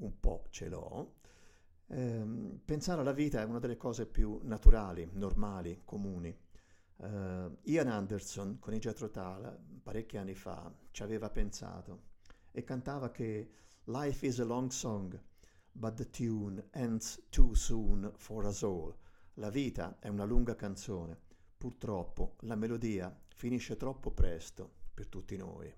un 0.00 0.20
po' 0.20 0.44
ce 0.50 0.68
l'ho. 0.68 1.17
Ehm, 1.90 2.60
pensare 2.64 3.00
alla 3.00 3.12
vita 3.12 3.40
è 3.40 3.44
una 3.44 3.58
delle 3.58 3.76
cose 3.76 4.06
più 4.06 4.38
naturali, 4.42 5.08
normali, 5.12 5.82
comuni. 5.84 6.36
Eh, 7.00 7.50
Ian 7.62 7.88
Anderson 7.88 8.58
con 8.58 8.74
i 8.74 8.78
Jethro 8.78 9.10
Tull 9.10 9.58
parecchi 9.82 10.16
anni 10.16 10.34
fa 10.34 10.70
ci 10.90 11.02
aveva 11.02 11.30
pensato 11.30 12.06
e 12.50 12.64
cantava 12.64 13.10
che 13.10 13.50
Life 13.84 14.26
is 14.26 14.38
a 14.40 14.44
long 14.44 14.68
song, 14.70 15.18
but 15.72 15.94
the 15.94 16.10
tune 16.10 16.62
ends 16.72 17.22
too 17.30 17.54
soon 17.54 18.12
for 18.16 18.44
us 18.44 18.62
all. 18.62 18.94
La 19.34 19.48
vita 19.48 19.96
è 19.98 20.08
una 20.08 20.24
lunga 20.24 20.54
canzone, 20.56 21.18
purtroppo 21.56 22.36
la 22.40 22.56
melodia 22.56 23.16
finisce 23.34 23.76
troppo 23.76 24.10
presto 24.10 24.70
per 24.92 25.06
tutti 25.06 25.36
noi. 25.36 25.72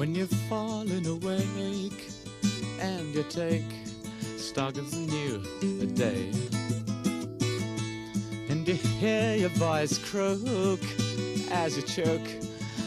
When 0.00 0.14
you're 0.14 0.26
falling 0.48 1.06
awake 1.06 2.08
and 2.80 3.14
you 3.14 3.22
take 3.24 3.70
stock 4.38 4.78
of 4.78 4.90
the 4.90 4.96
new 4.96 5.86
day, 5.88 6.32
and 8.48 8.66
you 8.66 8.76
hear 8.76 9.34
your 9.34 9.50
voice 9.50 9.98
croak 9.98 10.80
as 11.50 11.76
you 11.76 11.82
choke 11.82 12.26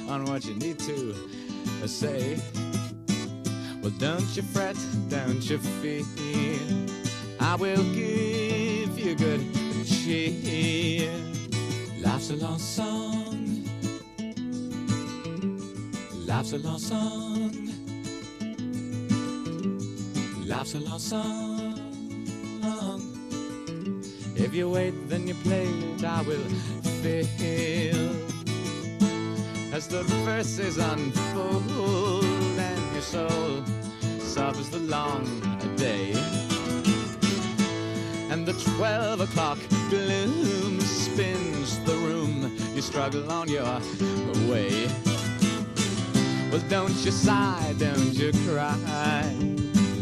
on 0.09 0.25
what 0.25 0.43
you 0.45 0.55
need 0.55 0.79
to 0.79 1.13
say. 1.87 2.41
Well, 3.83 3.93
don't 3.99 4.35
you 4.35 4.41
fret, 4.41 4.75
don't 5.07 5.47
you 5.47 5.59
fear. 5.59 6.57
I 7.39 7.53
will 7.53 7.83
give 7.93 8.97
you 8.97 9.13
good 9.13 9.53
cheer. 9.85 11.13
Life's 11.99 12.31
a 12.31 12.37
long 12.37 12.57
song. 12.57 13.22
Life's 16.35 16.53
a 16.53 16.57
long 16.57 16.79
song. 16.79 17.51
Life's 20.47 20.73
a 20.73 20.79
long 20.79 20.97
song. 20.97 21.77
If 24.35 24.51
you 24.55 24.67
wait, 24.71 24.95
then 25.09 25.27
you 25.27 25.35
play 25.35 25.67
it, 25.67 26.03
I 26.03 26.23
will 26.23 26.49
feel. 27.03 28.09
As 29.71 29.87
the 29.87 30.01
verses 30.25 30.79
unfold 30.79 32.15
and 32.57 32.93
your 32.93 33.03
soul 33.03 33.63
suffers 34.17 34.69
the 34.69 34.79
long 34.79 35.23
day. 35.75 36.13
And 38.31 38.43
the 38.43 38.53
twelve 38.75 39.21
o'clock 39.21 39.59
gloom 39.91 40.81
spins 40.81 41.77
the 41.81 41.93
room. 41.93 42.57
You 42.73 42.81
struggle 42.81 43.31
on 43.31 43.49
your 43.49 43.79
way. 44.49 44.89
Well, 46.53 46.61
don't 46.69 46.93
you 47.03 47.09
sigh, 47.09 47.73
don't 47.79 48.13
you 48.13 48.31
cry. 48.45 48.77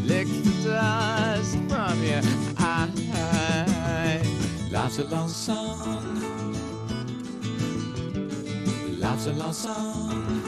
Lick 0.04 0.28
the 0.28 0.52
dust 0.66 1.56
from 1.70 2.04
your 2.04 2.22
eyes. 2.60 4.28
Life's 4.70 5.00
a 5.00 5.06
long 5.06 5.30
song. 5.30 6.20
Life's 9.00 9.28
a 9.28 9.32
long 9.32 9.54
song. 9.54 10.44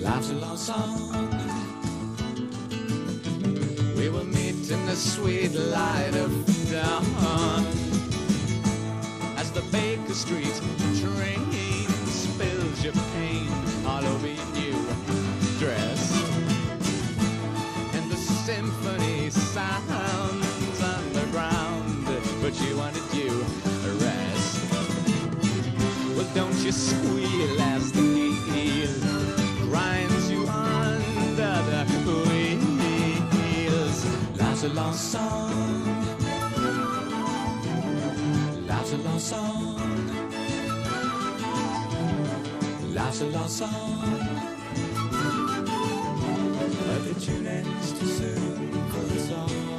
Life's 0.00 0.30
a 0.30 0.34
long 0.34 0.56
song. 0.56 1.28
We 3.94 4.08
will 4.08 4.24
meet 4.24 4.70
in 4.70 4.86
the 4.86 4.96
sweet 4.96 5.52
light 5.52 6.14
of 6.14 6.32
dawn 6.70 7.66
as 9.36 9.50
the 9.52 9.60
Baker 9.70 10.14
Street 10.14 10.62
train 10.98 11.47
spills 12.78 12.84
your 12.84 13.04
pain 13.14 13.48
all 13.86 14.04
over 14.04 14.26
your 14.26 14.46
new 14.54 14.72
dress. 15.58 16.12
And 17.94 18.10
the 18.10 18.16
symphony 18.16 19.30
sounds 19.30 20.82
underground, 20.82 22.06
but 22.40 22.60
you 22.60 22.76
wanted 22.76 23.02
you 23.12 23.44
a 23.84 23.92
rest. 24.04 24.72
Well, 26.16 26.28
don't 26.34 26.58
you 26.58 26.72
squeal 26.72 27.60
as 27.60 27.92
the 27.92 28.32
heel 28.52 29.68
grinds 29.68 30.30
you 30.30 30.46
under 30.48 31.62
the 31.70 31.84
wheels. 33.40 34.04
Life's 34.38 34.64
a 34.64 34.68
long 34.68 34.94
song. 34.94 35.96
Life's 38.66 38.92
a 38.92 38.98
long 38.98 39.18
song. 39.18 40.27
Life's 43.08 43.22
a 43.22 43.26
long 43.28 43.48
song. 43.48 43.70
But 46.60 47.04
the 47.04 47.18
tune 47.18 47.46
ends 47.46 47.98
too 47.98 48.06
soon 48.06 48.90
for 48.90 49.00
the 49.00 49.18
song. 49.18 49.77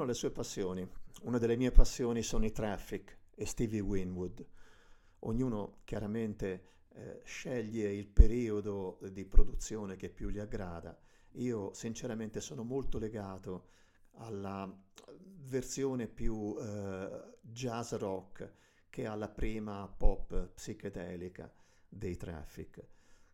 Ognuno 0.00 0.12
ha 0.12 0.14
le 0.14 0.18
sue 0.18 0.30
passioni. 0.30 0.88
Una 1.24 1.36
delle 1.36 1.56
mie 1.56 1.72
passioni 1.72 2.22
sono 2.22 2.46
i 2.46 2.52
Traffic 2.52 3.18
e 3.34 3.44
Stevie 3.44 3.80
Winwood. 3.80 4.46
Ognuno 5.20 5.80
chiaramente 5.84 6.64
eh, 6.94 7.20
sceglie 7.22 7.92
il 7.92 8.08
periodo 8.08 8.98
di 9.12 9.26
produzione 9.26 9.96
che 9.96 10.08
più 10.08 10.30
gli 10.30 10.38
aggrada. 10.38 10.98
Io 11.32 11.74
sinceramente 11.74 12.40
sono 12.40 12.62
molto 12.62 12.98
legato 12.98 13.68
alla 14.12 14.74
versione 15.50 16.06
più 16.06 16.56
eh, 16.58 17.36
jazz 17.42 17.92
rock 17.92 18.54
che 18.88 19.04
alla 19.04 19.28
prima 19.28 19.86
pop 19.86 20.52
psichedelica 20.54 21.52
dei 21.86 22.16
Traffic. 22.16 22.86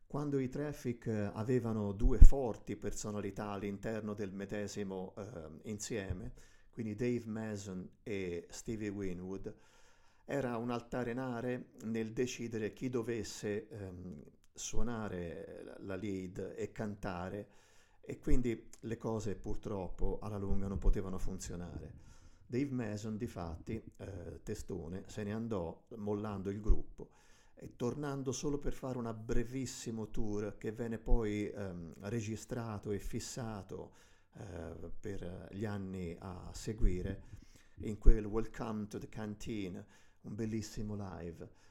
Quando 0.05 0.41
i 0.41 0.49
Traffic 0.49 1.07
eh, 1.07 1.31
avevano 1.33 1.93
due 1.93 2.19
forti 2.19 2.75
personalità 2.75 3.51
all'interno 3.51 4.15
del 4.15 4.33
medesimo 4.33 5.15
eh, 5.17 5.69
insieme, 5.71 6.55
quindi 6.77 6.95
Dave 6.95 7.23
Mason 7.25 7.89
e 8.03 8.47
Stevie 8.51 8.91
Winwood, 8.91 9.51
era 10.27 10.59
un 10.59 10.69
altarenare 10.69 11.71
nel 11.85 12.13
decidere 12.13 12.75
chi 12.75 12.91
dovesse 12.91 13.67
ehm, 13.67 14.23
suonare 14.53 15.77
la 15.79 15.97
lead 15.97 16.53
e 16.55 16.73
cantare 16.73 17.49
e 18.03 18.19
quindi 18.19 18.69
le 18.81 18.97
cose 18.99 19.37
purtroppo 19.37 20.19
alla 20.21 20.37
lunga 20.37 20.69
non 20.69 20.77
potevano 20.77 21.17
funzionare. 21.17 21.95
Dave 22.47 22.71
Mason, 22.71 23.17
difatti, 23.17 23.83
eh, 23.97 24.41
testone, 24.43 25.05
se 25.07 25.23
ne 25.23 25.33
andò 25.33 25.83
mollando 25.97 26.51
il 26.51 26.61
gruppo 26.61 27.13
e 27.55 27.75
tornando 27.75 28.33
solo 28.33 28.59
per 28.59 28.75
fare 28.75 28.99
un 28.99 29.19
brevissimo 29.19 30.11
tour 30.11 30.59
che 30.59 30.73
venne 30.73 30.99
poi 30.99 31.49
ehm, 31.49 31.95
registrato 32.01 32.91
e 32.91 32.99
fissato 32.99 33.95
eh, 34.39 34.91
per 35.01 35.49
gli 35.53 35.65
anni 35.65 36.17
a 36.19 36.51
seguire 36.53 37.23
in 37.81 37.99
quel 37.99 38.25
Welcome 38.25 38.87
to 38.89 38.99
the 38.99 39.09
Canteen, 39.09 39.85
un 40.23 40.35
bellissimo 40.35 40.95
live 40.95 41.65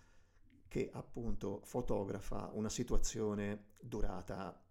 che 0.68 0.90
appunto 0.92 1.62
fotografa 1.64 2.50
una 2.54 2.70
situazione 2.70 3.68
durata 3.80 4.62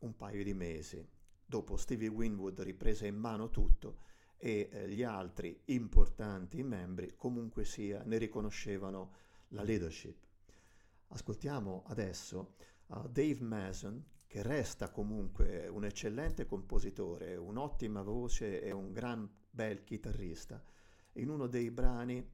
un 0.00 0.16
paio 0.16 0.42
di 0.42 0.54
mesi. 0.54 1.06
Dopo 1.44 1.76
Stevie 1.76 2.08
Winwood 2.08 2.60
riprese 2.60 3.06
in 3.06 3.16
mano 3.16 3.50
tutto 3.50 3.98
e 4.36 4.68
eh, 4.70 4.88
gli 4.88 5.02
altri 5.02 5.60
importanti 5.66 6.62
membri 6.62 7.14
comunque 7.16 7.64
sia 7.64 8.02
ne 8.04 8.18
riconoscevano 8.18 9.12
la 9.48 9.62
leadership. 9.62 10.16
Ascoltiamo 11.08 11.84
adesso 11.86 12.54
uh, 12.86 13.08
Dave 13.08 13.42
Mason 13.42 14.04
che 14.34 14.42
resta 14.42 14.90
comunque 14.90 15.68
un 15.68 15.84
eccellente 15.84 16.44
compositore, 16.44 17.36
un'ottima 17.36 18.02
voce 18.02 18.60
e 18.60 18.72
un 18.72 18.90
gran 18.90 19.30
bel 19.48 19.84
chitarrista 19.84 20.60
in 21.12 21.30
uno 21.30 21.46
dei 21.46 21.70
brani 21.70 22.32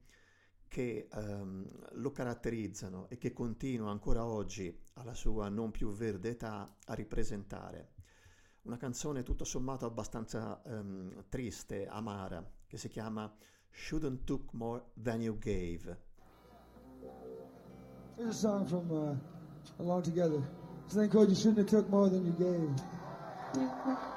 che 0.67 1.07
um, 1.13 1.63
lo 1.91 2.11
caratterizzano 2.11 3.07
e 3.07 3.19
che 3.19 3.33
continua 3.33 3.91
ancora 3.91 4.25
oggi 4.25 4.75
alla 4.93 5.13
sua 5.13 5.47
non 5.49 5.69
più 5.69 5.91
verde 5.91 6.29
età 6.29 6.75
a 6.85 6.93
ripresentare. 6.95 7.91
Una 8.63 8.77
canzone 8.77 9.21
tutto 9.21 9.43
sommato 9.43 9.85
abbastanza 9.85 10.59
um, 10.65 11.25
triste, 11.29 11.85
amara, 11.85 12.43
che 12.65 12.79
si 12.79 12.87
chiama 12.87 13.31
Shouldn't 13.69 14.23
Took 14.23 14.53
More 14.53 14.85
Than 14.99 15.21
You 15.21 15.37
Gave. 15.37 15.99
Here's 18.15 18.29
a 18.29 18.39
song 18.39 18.65
from 18.65 18.89
uh, 18.89 19.15
Along 19.77 20.01
Together. 20.01 20.60
Thing 20.91 21.09
called 21.09 21.29
You 21.29 21.35
Shouldn't 21.35 21.57
Have 21.59 21.67
Took 21.67 21.89
More 21.89 22.09
Than 22.09 22.25
You 22.25 22.33
Gave. 23.55 24.10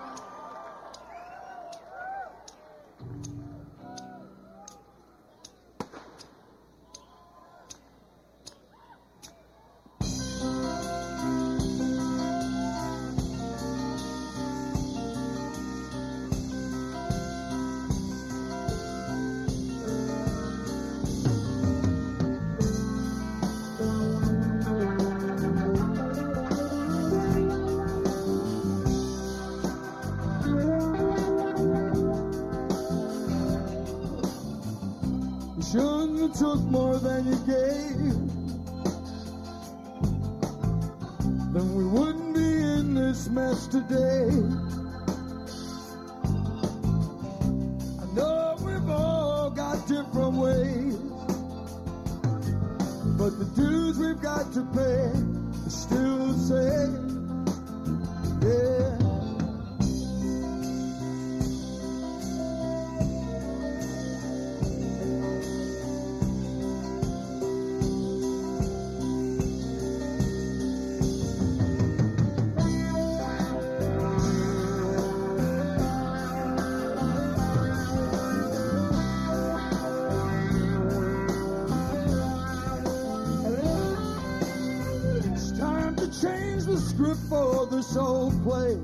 for 87.29 87.67
the 87.67 87.83
soul 87.83 88.33
play. 88.45 88.77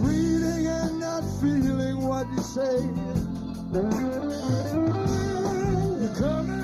Reading 0.00 0.66
and 0.66 1.00
not 1.00 1.24
feeling 1.40 2.06
what 2.06 2.26
you 2.32 2.42
say. 2.42 2.82
You're 6.00 6.14
coming. 6.16 6.57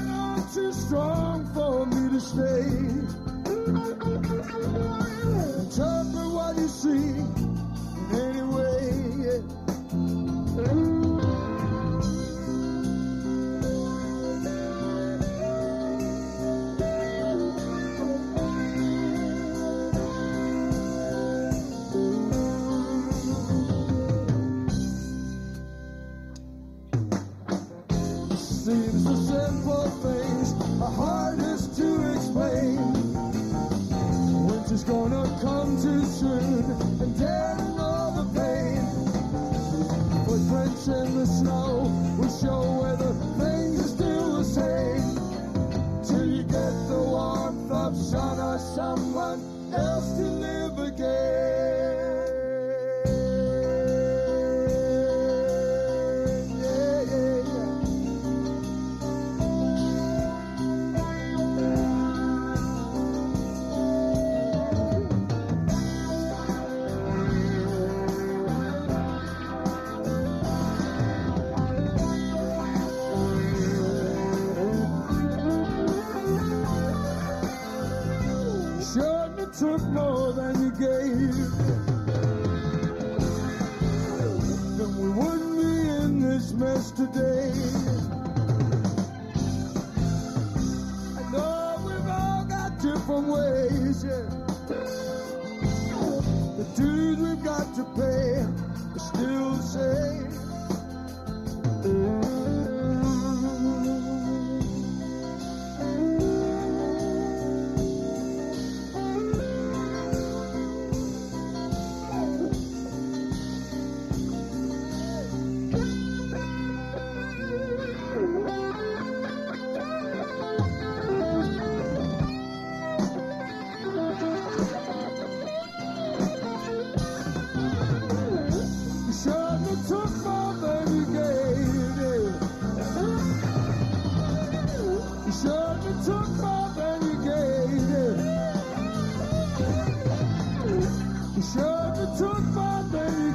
You 141.37 141.43
shouldn't 141.43 141.97
have 141.97 142.19
took 142.19 142.43
more 142.55 142.83
than 142.93 143.35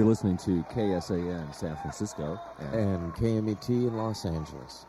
You're 0.00 0.08
listening 0.08 0.38
to 0.38 0.64
KSAN 0.72 1.52
San 1.52 1.76
Francisco 1.76 2.40
and, 2.72 3.12
KMET 3.12 3.68
in 3.68 3.94
Los 3.94 4.24
Angeles. 4.24 4.86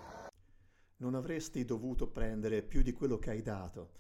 Non 1.00 1.16
avresti 1.16 1.66
dovuto 1.66 2.08
prendere 2.08 2.62
più 2.62 2.82
di 2.82 2.94
quello 2.94 3.20
che 3.20 3.32
hai 3.32 3.42
dato 3.42 3.92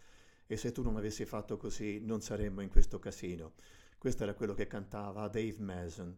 e 0.47 0.55
se 0.55 0.71
tu 0.71 0.81
non 0.81 0.95
avessi 0.95 1.25
fatto 1.25 1.57
così 1.57 1.99
non 1.99 2.21
saremmo 2.21 2.61
in 2.61 2.69
questo 2.69 2.97
casino. 2.99 3.55
Questo 3.97 4.23
era 4.23 4.35
quello 4.35 4.53
che 4.53 4.67
cantava 4.67 5.27
Dave 5.27 5.57
Mason 5.59 6.17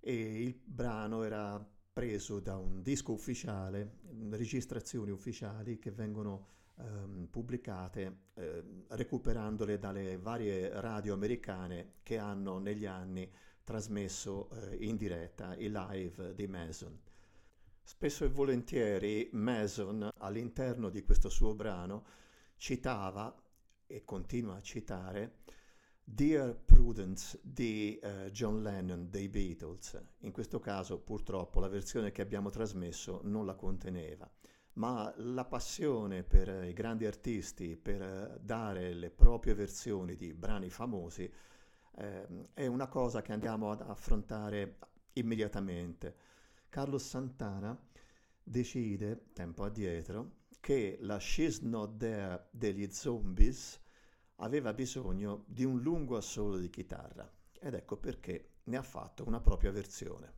e 0.00 0.42
il 0.42 0.60
brano 0.62 1.22
era 1.22 1.66
preso 1.90 2.38
da 2.38 2.58
un 2.58 2.82
disco 2.82 3.12
ufficiale, 3.12 4.00
registrazioni 4.32 5.12
ufficiali 5.12 5.78
che 5.78 5.92
vengono 5.92 6.48
ehm, 6.76 7.28
pubblicate 7.30 8.18
eh, 8.34 8.84
recuperandole 8.88 9.78
dalle 9.78 10.18
varie 10.18 10.78
radio 10.78 11.14
americane 11.14 11.94
che 12.02 12.18
hanno 12.18 12.58
negli 12.58 12.84
anni 12.84 13.32
trasmesso 13.66 14.48
eh, 14.50 14.76
in 14.86 14.96
diretta 14.96 15.56
i 15.56 15.68
live 15.68 16.36
di 16.36 16.46
Mason. 16.46 16.96
Spesso 17.82 18.24
e 18.24 18.28
volentieri 18.28 19.28
Mason 19.32 20.08
all'interno 20.18 20.88
di 20.88 21.02
questo 21.02 21.28
suo 21.28 21.52
brano 21.52 22.04
citava 22.56 23.34
e 23.84 24.04
continua 24.04 24.54
a 24.54 24.62
citare 24.62 25.38
Dear 26.04 26.54
Prudence 26.54 27.40
di 27.42 27.98
uh, 28.00 28.30
John 28.30 28.62
Lennon 28.62 29.10
dei 29.10 29.28
Beatles. 29.28 30.00
In 30.20 30.30
questo 30.30 30.60
caso 30.60 31.00
purtroppo 31.00 31.58
la 31.58 31.66
versione 31.66 32.12
che 32.12 32.22
abbiamo 32.22 32.50
trasmesso 32.50 33.20
non 33.24 33.46
la 33.46 33.54
conteneva, 33.54 34.30
ma 34.74 35.12
la 35.16 35.44
passione 35.44 36.22
per 36.22 36.62
i 36.62 36.72
grandi 36.72 37.04
artisti, 37.04 37.76
per 37.76 38.38
dare 38.40 38.94
le 38.94 39.10
proprie 39.10 39.54
versioni 39.54 40.14
di 40.14 40.32
brani 40.32 40.70
famosi, 40.70 41.28
eh, 41.96 42.48
è 42.54 42.66
una 42.66 42.88
cosa 42.88 43.22
che 43.22 43.32
andiamo 43.32 43.70
ad 43.70 43.82
affrontare 43.82 44.78
immediatamente. 45.14 46.14
Carlos 46.68 47.06
Santana 47.06 47.78
decide, 48.42 49.30
tempo 49.32 49.64
addietro, 49.64 50.44
che 50.60 50.98
la 51.00 51.18
She's 51.18 51.60
Not 51.60 51.96
There 51.96 52.48
degli 52.50 52.90
Zombies 52.90 53.80
aveva 54.36 54.72
bisogno 54.74 55.44
di 55.46 55.64
un 55.64 55.80
lungo 55.80 56.16
assolo 56.16 56.58
di 56.58 56.68
chitarra 56.68 57.30
ed 57.58 57.74
ecco 57.74 57.96
perché 57.96 58.56
ne 58.64 58.76
ha 58.76 58.82
fatto 58.82 59.24
una 59.26 59.40
propria 59.40 59.70
versione. 59.70 60.34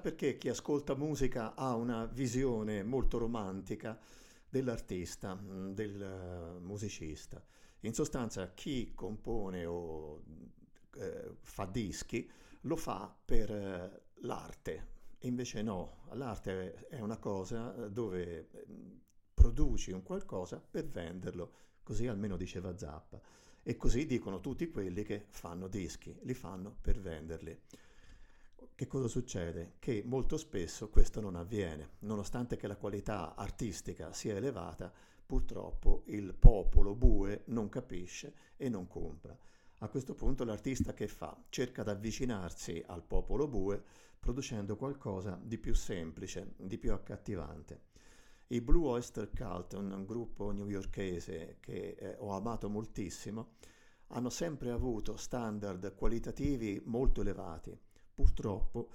Perché 0.00 0.36
chi 0.36 0.48
ascolta 0.48 0.94
musica 0.94 1.54
ha 1.54 1.74
una 1.74 2.06
visione 2.06 2.82
molto 2.82 3.18
romantica 3.18 3.98
dell'artista, 4.48 5.34
mm, 5.34 5.72
del 5.72 6.02
eh, 6.02 6.58
musicista. 6.60 7.42
In 7.80 7.94
sostanza 7.94 8.52
chi 8.52 8.92
compone 8.94 9.64
o 9.64 10.22
eh, 10.96 11.36
fa 11.40 11.64
dischi 11.66 12.28
lo 12.62 12.76
fa 12.76 13.14
per 13.24 13.50
eh, 13.50 14.02
l'arte, 14.22 14.86
invece 15.20 15.62
no, 15.62 16.04
l'arte 16.12 16.88
è 16.88 17.00
una 17.00 17.18
cosa 17.18 17.70
dove 17.88 18.48
mm, 18.68 18.90
produci 19.32 19.92
un 19.92 20.02
qualcosa 20.02 20.60
per 20.60 20.86
venderlo, 20.86 21.52
così 21.82 22.06
almeno 22.06 22.36
diceva 22.36 22.76
Zappa. 22.76 23.20
E 23.62 23.76
così 23.76 24.06
dicono 24.06 24.40
tutti 24.40 24.70
quelli 24.70 25.02
che 25.02 25.26
fanno 25.28 25.68
dischi, 25.68 26.16
li 26.22 26.34
fanno 26.34 26.76
per 26.80 26.98
venderli. 26.98 27.58
Che 28.80 28.86
cosa 28.86 29.08
succede? 29.08 29.74
Che 29.78 30.02
molto 30.06 30.38
spesso 30.38 30.88
questo 30.88 31.20
non 31.20 31.36
avviene, 31.36 31.96
nonostante 31.98 32.56
che 32.56 32.66
la 32.66 32.78
qualità 32.78 33.34
artistica 33.34 34.14
sia 34.14 34.34
elevata, 34.34 34.90
purtroppo 35.26 36.04
il 36.06 36.32
popolo 36.32 36.94
bue 36.94 37.42
non 37.48 37.68
capisce 37.68 38.32
e 38.56 38.70
non 38.70 38.86
compra. 38.86 39.36
A 39.80 39.88
questo 39.90 40.14
punto 40.14 40.44
l'artista 40.44 40.94
che 40.94 41.08
fa? 41.08 41.36
Cerca 41.50 41.82
di 41.82 41.90
avvicinarsi 41.90 42.82
al 42.86 43.02
popolo 43.02 43.46
bue 43.48 43.84
producendo 44.18 44.76
qualcosa 44.76 45.38
di 45.42 45.58
più 45.58 45.74
semplice, 45.74 46.54
di 46.56 46.78
più 46.78 46.94
accattivante. 46.94 47.82
I 48.46 48.62
Blue 48.62 48.88
Oyster 48.88 49.28
Cult, 49.30 49.74
un 49.74 50.06
gruppo 50.06 50.52
newyorkese 50.52 51.58
che 51.60 51.96
eh, 51.98 52.16
ho 52.18 52.30
amato 52.30 52.70
moltissimo, 52.70 53.56
hanno 54.06 54.30
sempre 54.30 54.70
avuto 54.70 55.16
standard 55.16 55.94
qualitativi 55.94 56.80
molto 56.86 57.20
elevati. 57.20 57.78
Purtroppo, 58.20 58.90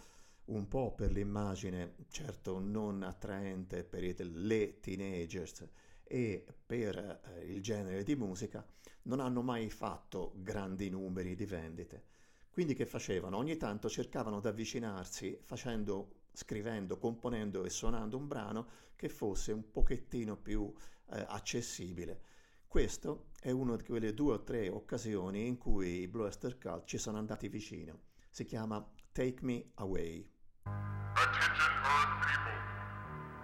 un 0.45 0.67
po' 0.67 0.93
per 0.93 1.11
l'immagine, 1.11 1.95
certo 2.09 2.59
non 2.59 3.01
attraente 3.01 3.83
per 3.83 4.03
le 4.23 4.79
teenagers 4.79 5.67
e 6.03 6.45
per 6.63 6.95
eh, 6.95 7.45
il 7.45 7.59
genere 7.59 8.03
di 8.03 8.15
musica, 8.15 8.63
non 9.03 9.19
hanno 9.19 9.41
mai 9.41 9.67
fatto 9.71 10.33
grandi 10.35 10.91
numeri 10.91 11.33
di 11.33 11.47
vendite. 11.47 12.03
Quindi 12.51 12.75
che 12.75 12.85
facevano? 12.85 13.37
Ogni 13.37 13.57
tanto 13.57 13.89
cercavano 13.89 14.39
di 14.39 14.47
avvicinarsi 14.47 15.39
facendo 15.41 16.25
scrivendo, 16.31 16.99
componendo 16.99 17.63
e 17.63 17.71
suonando 17.71 18.17
un 18.17 18.27
brano 18.27 18.67
che 18.95 19.09
fosse 19.09 19.51
un 19.51 19.71
pochettino 19.71 20.37
più 20.37 20.71
eh, 21.09 21.25
accessibile. 21.27 22.21
Questo 22.67 23.29
è 23.41 23.49
una 23.49 23.75
di 23.75 23.83
quelle 23.85 24.13
due 24.13 24.35
o 24.35 24.43
tre 24.43 24.69
occasioni 24.69 25.47
in 25.47 25.57
cui 25.57 26.01
i 26.01 26.07
Bluester 26.07 26.59
Cult 26.59 26.85
ci 26.85 26.99
sono 26.99 27.17
andati 27.17 27.47
vicino. 27.47 28.13
Si 28.29 28.43
chiama 28.43 28.85
Take 29.15 29.41
Me 29.41 29.63
Away. 29.77 30.25
Attention, 30.67 31.73
Earth 31.87 32.15
people. 32.27 32.59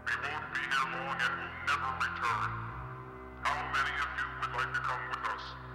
We 0.04 0.12
won't 0.20 0.52
be 0.52 0.60
here 0.68 0.88
long 0.92 1.16
and 1.16 1.32
will 1.40 1.56
never 1.64 1.92
return. 1.96 2.52
How 3.40 3.56
many 3.72 3.96
of 4.04 4.12
you 4.20 4.28
would 4.36 4.52
like 4.52 4.74
to 4.76 4.82
come 4.84 5.00
with 5.08 5.24
us? 5.32 5.71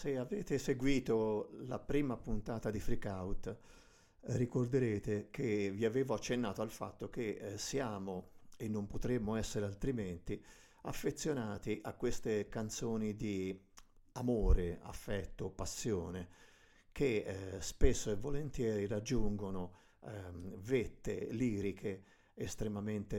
Se 0.00 0.16
avete 0.16 0.56
seguito 0.56 1.50
la 1.66 1.78
prima 1.78 2.16
puntata 2.16 2.70
di 2.70 2.80
Freak 2.80 3.04
Out, 3.04 3.46
eh, 3.48 4.34
ricorderete 4.38 5.28
che 5.28 5.70
vi 5.70 5.84
avevo 5.84 6.14
accennato 6.14 6.62
al 6.62 6.70
fatto 6.70 7.10
che 7.10 7.32
eh, 7.32 7.58
siamo, 7.58 8.30
e 8.56 8.66
non 8.66 8.86
potremmo 8.86 9.36
essere 9.36 9.66
altrimenti, 9.66 10.42
affezionati 10.84 11.80
a 11.82 11.92
queste 11.92 12.48
canzoni 12.48 13.14
di 13.14 13.54
amore, 14.12 14.78
affetto, 14.80 15.50
passione, 15.50 16.28
che 16.92 17.56
eh, 17.56 17.60
spesso 17.60 18.10
e 18.10 18.16
volentieri 18.16 18.86
raggiungono 18.86 19.74
ehm, 20.02 20.62
vette 20.62 21.26
liriche 21.32 22.04
estremamente 22.32 23.16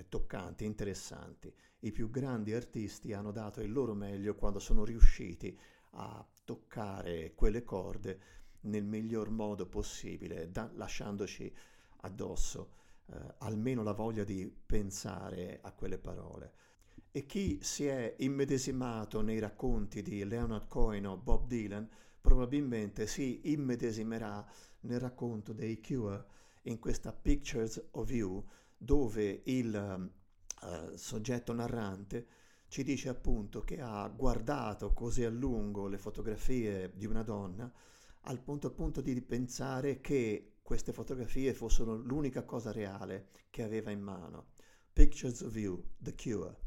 eh, 0.00 0.08
toccanti, 0.08 0.64
interessanti. 0.64 1.54
I 1.78 1.92
più 1.92 2.10
grandi 2.10 2.52
artisti 2.52 3.12
hanno 3.12 3.30
dato 3.30 3.60
il 3.60 3.70
loro 3.70 3.94
meglio 3.94 4.34
quando 4.34 4.58
sono 4.58 4.84
riusciti 4.84 5.56
a 5.94 6.26
toccare 6.44 7.34
quelle 7.34 7.64
corde 7.64 8.20
nel 8.62 8.84
miglior 8.84 9.30
modo 9.30 9.66
possibile, 9.66 10.50
da, 10.50 10.70
lasciandoci 10.74 11.52
addosso 12.02 12.82
eh, 13.06 13.34
almeno 13.38 13.82
la 13.82 13.92
voglia 13.92 14.24
di 14.24 14.50
pensare 14.64 15.58
a 15.62 15.72
quelle 15.72 15.98
parole. 15.98 16.52
E 17.10 17.26
chi 17.26 17.58
si 17.62 17.86
è 17.86 18.14
immedesimato 18.18 19.20
nei 19.20 19.38
racconti 19.38 20.02
di 20.02 20.24
Leonard 20.24 20.68
Cohen 20.68 21.06
o 21.06 21.16
Bob 21.16 21.46
Dylan 21.46 21.88
probabilmente 22.20 23.06
si 23.06 23.52
immedesimerà 23.52 24.44
nel 24.80 24.98
racconto 24.98 25.52
dei 25.52 25.80
Cure 25.80 26.24
in 26.62 26.78
questa 26.78 27.12
Pictures 27.12 27.88
of 27.92 28.10
You 28.10 28.42
dove 28.76 29.42
il 29.44 30.10
uh, 30.62 30.96
soggetto 30.96 31.52
narrante 31.52 32.26
ci 32.74 32.82
dice 32.82 33.08
appunto 33.08 33.60
che 33.60 33.80
ha 33.80 34.08
guardato 34.08 34.92
così 34.92 35.22
a 35.22 35.30
lungo 35.30 35.86
le 35.86 35.96
fotografie 35.96 36.90
di 36.96 37.06
una 37.06 37.22
donna 37.22 37.72
al 38.22 38.40
punto 38.40 38.66
appunto 38.66 39.00
di 39.00 39.22
pensare 39.22 40.00
che 40.00 40.56
queste 40.60 40.92
fotografie 40.92 41.54
fossero 41.54 41.94
l'unica 41.94 42.42
cosa 42.42 42.72
reale 42.72 43.28
che 43.48 43.62
aveva 43.62 43.92
in 43.92 44.00
mano. 44.00 44.46
Pictures 44.92 45.42
of 45.42 45.54
You, 45.54 45.84
The 45.98 46.16
Cure. 46.16 46.63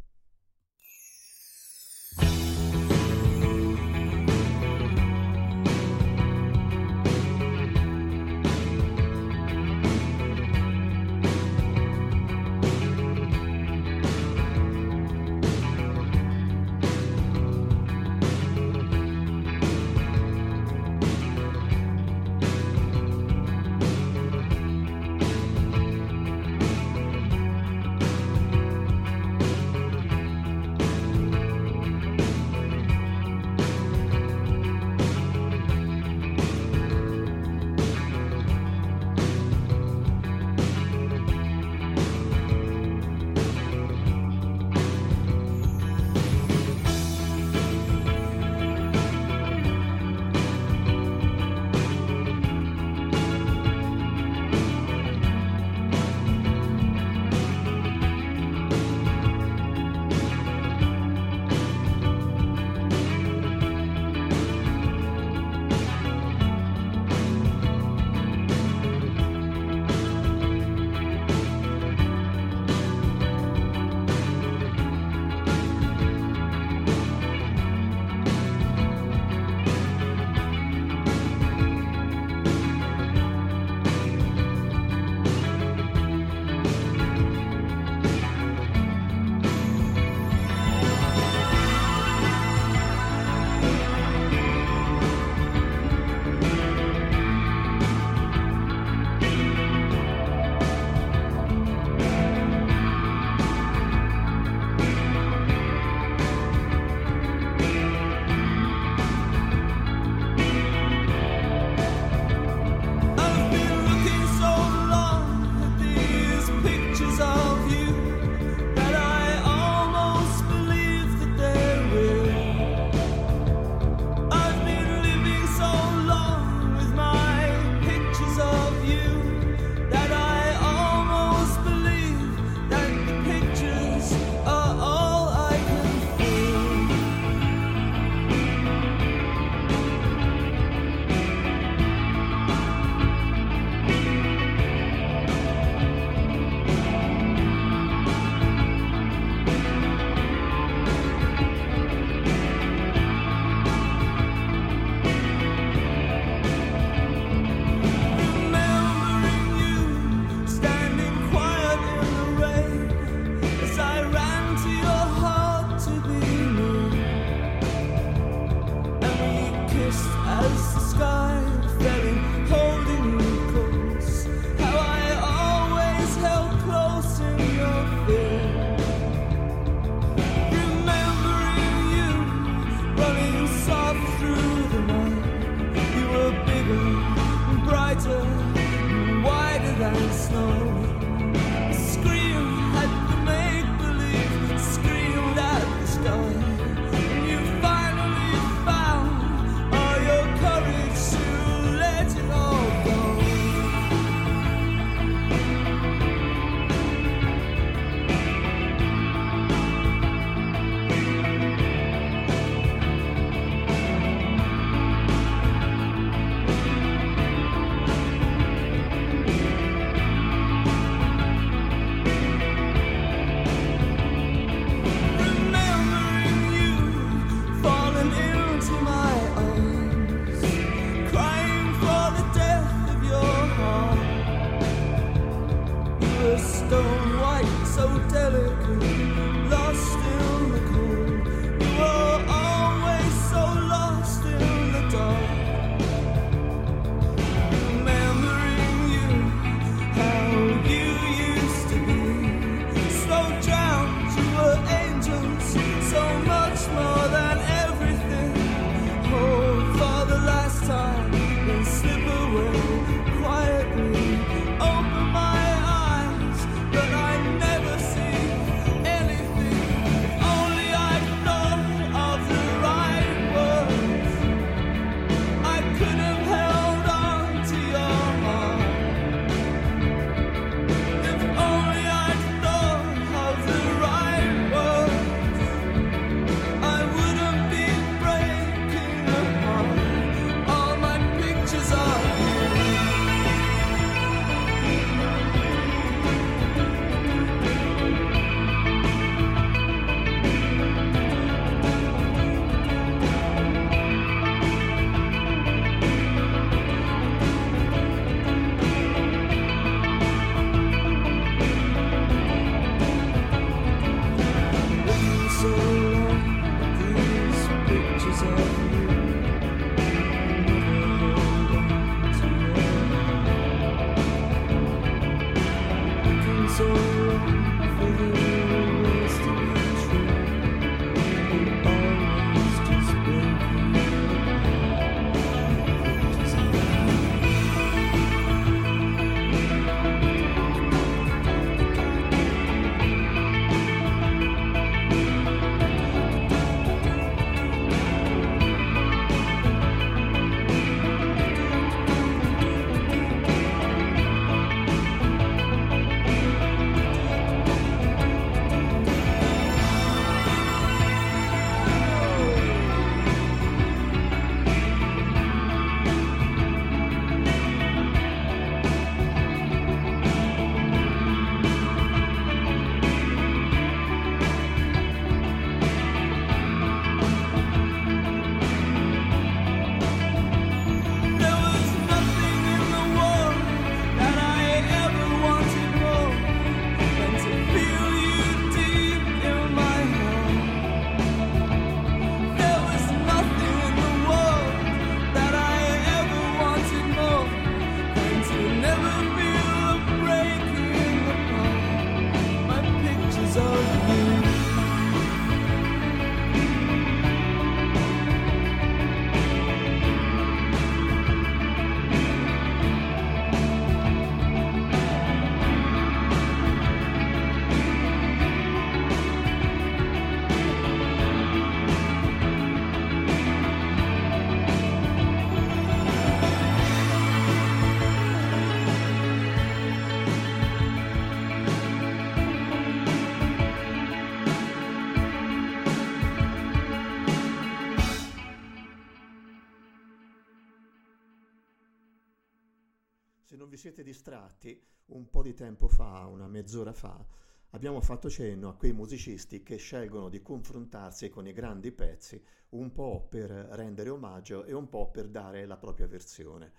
Distratti, 443.88 444.62
un 444.88 445.10
po' 445.10 445.22
di 445.22 445.34
tempo 445.34 445.70
fa, 445.70 446.06
una 446.08 446.28
mezz'ora 446.28 446.74
fa, 446.74 447.06
abbiamo 447.52 447.80
fatto 447.80 448.10
cenno 448.10 448.50
a 448.50 448.56
quei 448.56 448.74
musicisti 448.74 449.44
che 449.44 449.56
scelgono 449.56 450.10
di 450.10 450.22
confrontarsi 450.22 451.08
con 451.08 451.26
i 451.26 451.32
grandi 451.32 451.72
pezzi 451.72 452.22
un 452.50 452.74
po' 452.74 453.08
per 453.10 453.30
rendere 453.30 453.90
omaggio 453.90 454.44
e 454.44 454.54
un 454.54 454.68
po' 454.68 454.92
per 454.92 455.08
dare 455.08 455.46
la 455.46 455.56
propria 455.56 455.88
versione. 455.88 456.52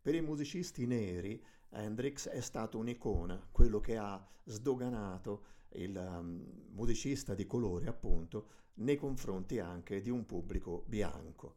Per 0.00 0.14
i 0.14 0.20
musicisti 0.20 0.86
neri, 0.86 1.44
Hendrix 1.70 2.28
è 2.28 2.40
stato 2.40 2.78
un'icona, 2.78 3.48
quello 3.50 3.80
che 3.80 3.96
ha 3.96 4.24
sdoganato 4.44 5.56
il 5.72 5.96
um, 5.96 6.44
musicista 6.70 7.34
di 7.34 7.44
colore, 7.44 7.88
appunto, 7.88 8.50
nei 8.74 8.96
confronti 8.96 9.58
anche 9.58 10.00
di 10.00 10.10
un 10.10 10.24
pubblico 10.24 10.84
bianco. 10.86 11.56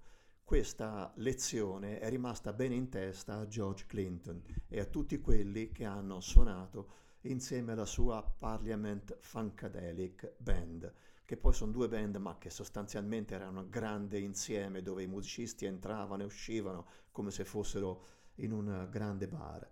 Questa 0.51 1.13
lezione 1.15 1.99
è 1.99 2.09
rimasta 2.09 2.51
bene 2.51 2.75
in 2.75 2.89
testa 2.89 3.37
a 3.37 3.47
George 3.47 3.85
Clinton 3.87 4.43
e 4.67 4.81
a 4.81 4.85
tutti 4.85 5.21
quelli 5.21 5.71
che 5.71 5.85
hanno 5.85 6.19
suonato 6.19 6.89
insieme 7.21 7.71
alla 7.71 7.85
sua 7.85 8.21
Parliament 8.21 9.15
Funkadelic 9.17 10.33
Band, 10.35 10.93
che 11.23 11.37
poi 11.37 11.53
sono 11.53 11.71
due 11.71 11.87
band 11.87 12.17
ma 12.17 12.37
che 12.37 12.49
sostanzialmente 12.49 13.33
erano 13.33 13.61
un 13.61 13.69
grande 13.69 14.19
insieme 14.19 14.81
dove 14.81 15.03
i 15.03 15.07
musicisti 15.07 15.63
entravano 15.63 16.23
e 16.23 16.25
uscivano 16.25 16.85
come 17.11 17.31
se 17.31 17.45
fossero 17.45 18.07
in 18.35 18.51
un 18.51 18.89
grande 18.91 19.29
bar. 19.29 19.65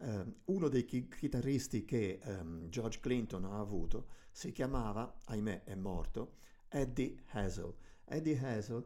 Eh, 0.00 0.24
uno 0.46 0.68
dei 0.68 0.84
chi- 0.86 1.06
chitarristi 1.06 1.84
che 1.84 2.18
ehm, 2.20 2.68
George 2.68 2.98
Clinton 2.98 3.44
ha 3.44 3.60
avuto 3.60 4.08
si 4.32 4.50
chiamava, 4.50 5.20
ahimè 5.26 5.62
è 5.62 5.76
morto, 5.76 6.38
Eddie 6.68 7.22
Hazel. 7.28 7.72
Eddie 8.06 8.36
Hazel 8.44 8.84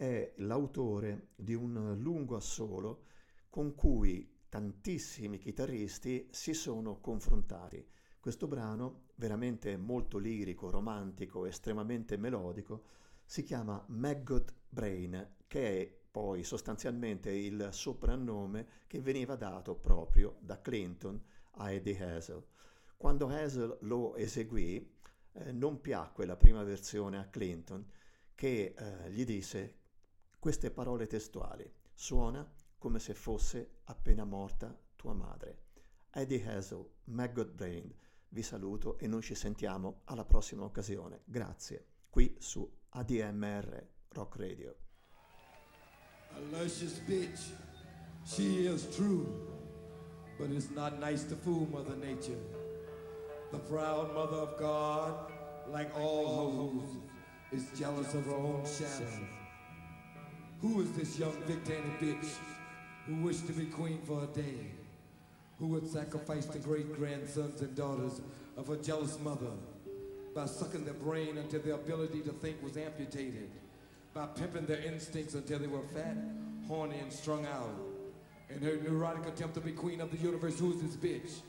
è 0.00 0.32
l'autore 0.36 1.28
di 1.36 1.52
un 1.52 1.94
lungo 1.98 2.34
assolo 2.34 3.02
con 3.50 3.74
cui 3.74 4.46
tantissimi 4.48 5.36
chitarristi 5.36 6.26
si 6.30 6.54
sono 6.54 7.00
confrontati. 7.00 7.86
Questo 8.18 8.46
brano, 8.46 9.08
veramente 9.16 9.76
molto 9.76 10.16
lirico, 10.16 10.70
romantico, 10.70 11.44
estremamente 11.44 12.16
melodico, 12.16 12.84
si 13.26 13.42
chiama 13.42 13.84
Maggot 13.88 14.54
Brain, 14.70 15.34
che 15.46 15.82
è 15.82 15.98
poi 16.10 16.44
sostanzialmente 16.44 17.30
il 17.30 17.68
soprannome 17.70 18.66
che 18.86 19.02
veniva 19.02 19.36
dato 19.36 19.74
proprio 19.74 20.38
da 20.40 20.62
Clinton 20.62 21.22
a 21.56 21.72
Eddie 21.72 22.02
Hazel. 22.02 22.42
Quando 22.96 23.28
Hazel 23.28 23.76
lo 23.82 24.16
eseguì, 24.16 24.96
eh, 25.32 25.52
non 25.52 25.82
piacque 25.82 26.24
la 26.24 26.36
prima 26.36 26.62
versione 26.62 27.18
a 27.18 27.28
Clinton, 27.28 27.84
che 28.34 28.74
eh, 28.74 29.10
gli 29.10 29.26
disse 29.26 29.79
queste 30.40 30.70
parole 30.70 31.06
testuali. 31.06 31.70
Suona 31.92 32.50
come 32.78 32.98
se 32.98 33.14
fosse 33.14 33.82
appena 33.84 34.24
morta 34.24 34.76
tua 34.96 35.12
madre. 35.12 35.68
Eddie 36.10 36.42
Hazel, 36.44 36.88
Maggot 37.04 37.52
Brain, 37.52 37.94
vi 38.30 38.42
saluto 38.42 38.98
e 38.98 39.06
noi 39.06 39.22
ci 39.22 39.34
sentiamo 39.34 40.00
alla 40.04 40.24
prossima 40.24 40.64
occasione. 40.64 41.20
Grazie, 41.24 41.86
qui 42.08 42.34
su 42.38 42.68
ADMR 42.88 43.86
Rock 44.08 44.36
Radio. 44.36 44.74
A 46.32 46.38
luscious 46.50 46.98
bitch, 47.00 47.52
she 48.24 48.66
is 48.66 48.88
true, 48.96 49.26
but 50.38 50.50
it's 50.50 50.70
not 50.70 50.98
nice 50.98 51.26
to 51.26 51.36
fool 51.36 51.68
Mother 51.70 51.96
Nature. 51.96 52.38
The 53.50 53.58
proud 53.58 54.14
mother 54.14 54.38
of 54.38 54.56
God, 54.58 55.30
like 55.68 55.92
all 55.94 56.26
hoes, 56.26 56.98
is 57.52 57.66
jealous 57.78 58.14
of 58.14 58.24
her 58.24 58.36
own 58.36 58.64
shadow. 58.64 59.38
Who 60.62 60.82
is 60.82 60.92
this 60.92 61.18
young 61.18 61.32
Victana 61.48 61.98
bitch 61.98 62.34
who 63.06 63.16
wished 63.22 63.46
to 63.46 63.52
be 63.52 63.64
queen 63.64 64.00
for 64.04 64.24
a 64.24 64.26
day? 64.26 64.66
Who 65.58 65.68
would 65.68 65.88
sacrifice 65.88 66.44
the 66.46 66.58
great 66.58 66.94
grandsons 66.96 67.62
and 67.62 67.74
daughters 67.74 68.20
of 68.58 68.66
her 68.66 68.76
jealous 68.76 69.18
mother 69.20 69.52
by 70.34 70.46
sucking 70.46 70.84
their 70.84 70.94
brain 70.94 71.38
until 71.38 71.60
their 71.60 71.74
ability 71.74 72.20
to 72.20 72.32
think 72.32 72.62
was 72.62 72.76
amputated, 72.76 73.50
by 74.12 74.26
pimping 74.26 74.66
their 74.66 74.80
instincts 74.82 75.34
until 75.34 75.58
they 75.58 75.66
were 75.66 75.82
fat, 75.94 76.16
horny, 76.68 76.98
and 76.98 77.12
strung 77.12 77.46
out. 77.46 77.74
In 78.50 78.62
her 78.62 78.76
neurotic 78.76 79.26
attempt 79.26 79.54
to 79.54 79.60
be 79.60 79.72
queen 79.72 80.00
of 80.00 80.10
the 80.10 80.18
universe, 80.18 80.58
who's 80.58 80.80
this 80.82 80.96
bitch? 80.96 81.40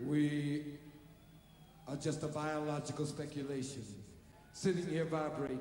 We 0.00 0.64
are 1.86 1.96
just 1.96 2.22
a 2.22 2.28
biological 2.28 3.06
speculation, 3.06 3.84
sitting 4.52 4.86
here 4.86 5.04
vibrating, 5.04 5.60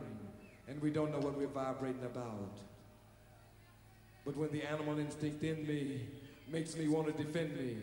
and 0.71 0.81
we 0.81 0.89
don't 0.89 1.11
know 1.11 1.19
what 1.19 1.37
we're 1.37 1.47
vibrating 1.47 2.03
about. 2.05 2.57
But 4.23 4.37
when 4.37 4.51
the 4.51 4.63
animal 4.63 4.97
instinct 4.99 5.43
in 5.43 5.67
me 5.67 5.99
makes 6.49 6.77
me 6.77 6.87
want 6.87 7.07
to 7.07 7.23
defend 7.23 7.57
me, 7.57 7.75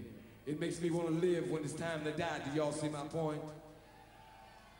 it 0.47 0.59
makes 0.59 0.81
me 0.81 0.89
want 0.91 1.09
to 1.09 1.13
live 1.13 1.51
when 1.51 1.63
it's 1.65 1.75
time 1.75 2.03
to 2.05 2.13
die. 2.13 2.41
Do 2.47 2.57
y'all 2.57 2.73
see 2.73 2.89
my 2.89 3.03
point? 3.03 3.43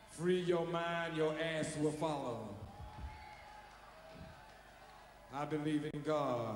Free 0.09 0.41
your 0.41 0.65
mind, 0.65 1.17
your 1.17 1.35
ass 1.39 1.77
will 1.79 1.91
follow. 1.91 2.49
I 5.31 5.45
believe 5.45 5.85
in 5.93 6.01
God, 6.01 6.55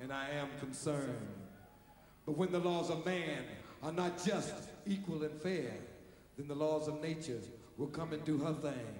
and 0.00 0.12
I 0.12 0.30
am 0.30 0.48
concerned. 0.58 1.28
But 2.26 2.36
when 2.36 2.50
the 2.50 2.58
laws 2.58 2.90
of 2.90 3.06
man 3.06 3.44
are 3.80 3.92
not 3.92 4.24
just, 4.24 4.54
equal, 4.86 5.22
and 5.22 5.40
fair, 5.40 5.72
then 6.36 6.48
the 6.48 6.56
laws 6.56 6.88
of 6.88 7.00
nature 7.00 7.38
will 7.78 7.86
come 7.86 8.12
and 8.12 8.24
do 8.24 8.38
her 8.38 8.54
thing. 8.54 8.98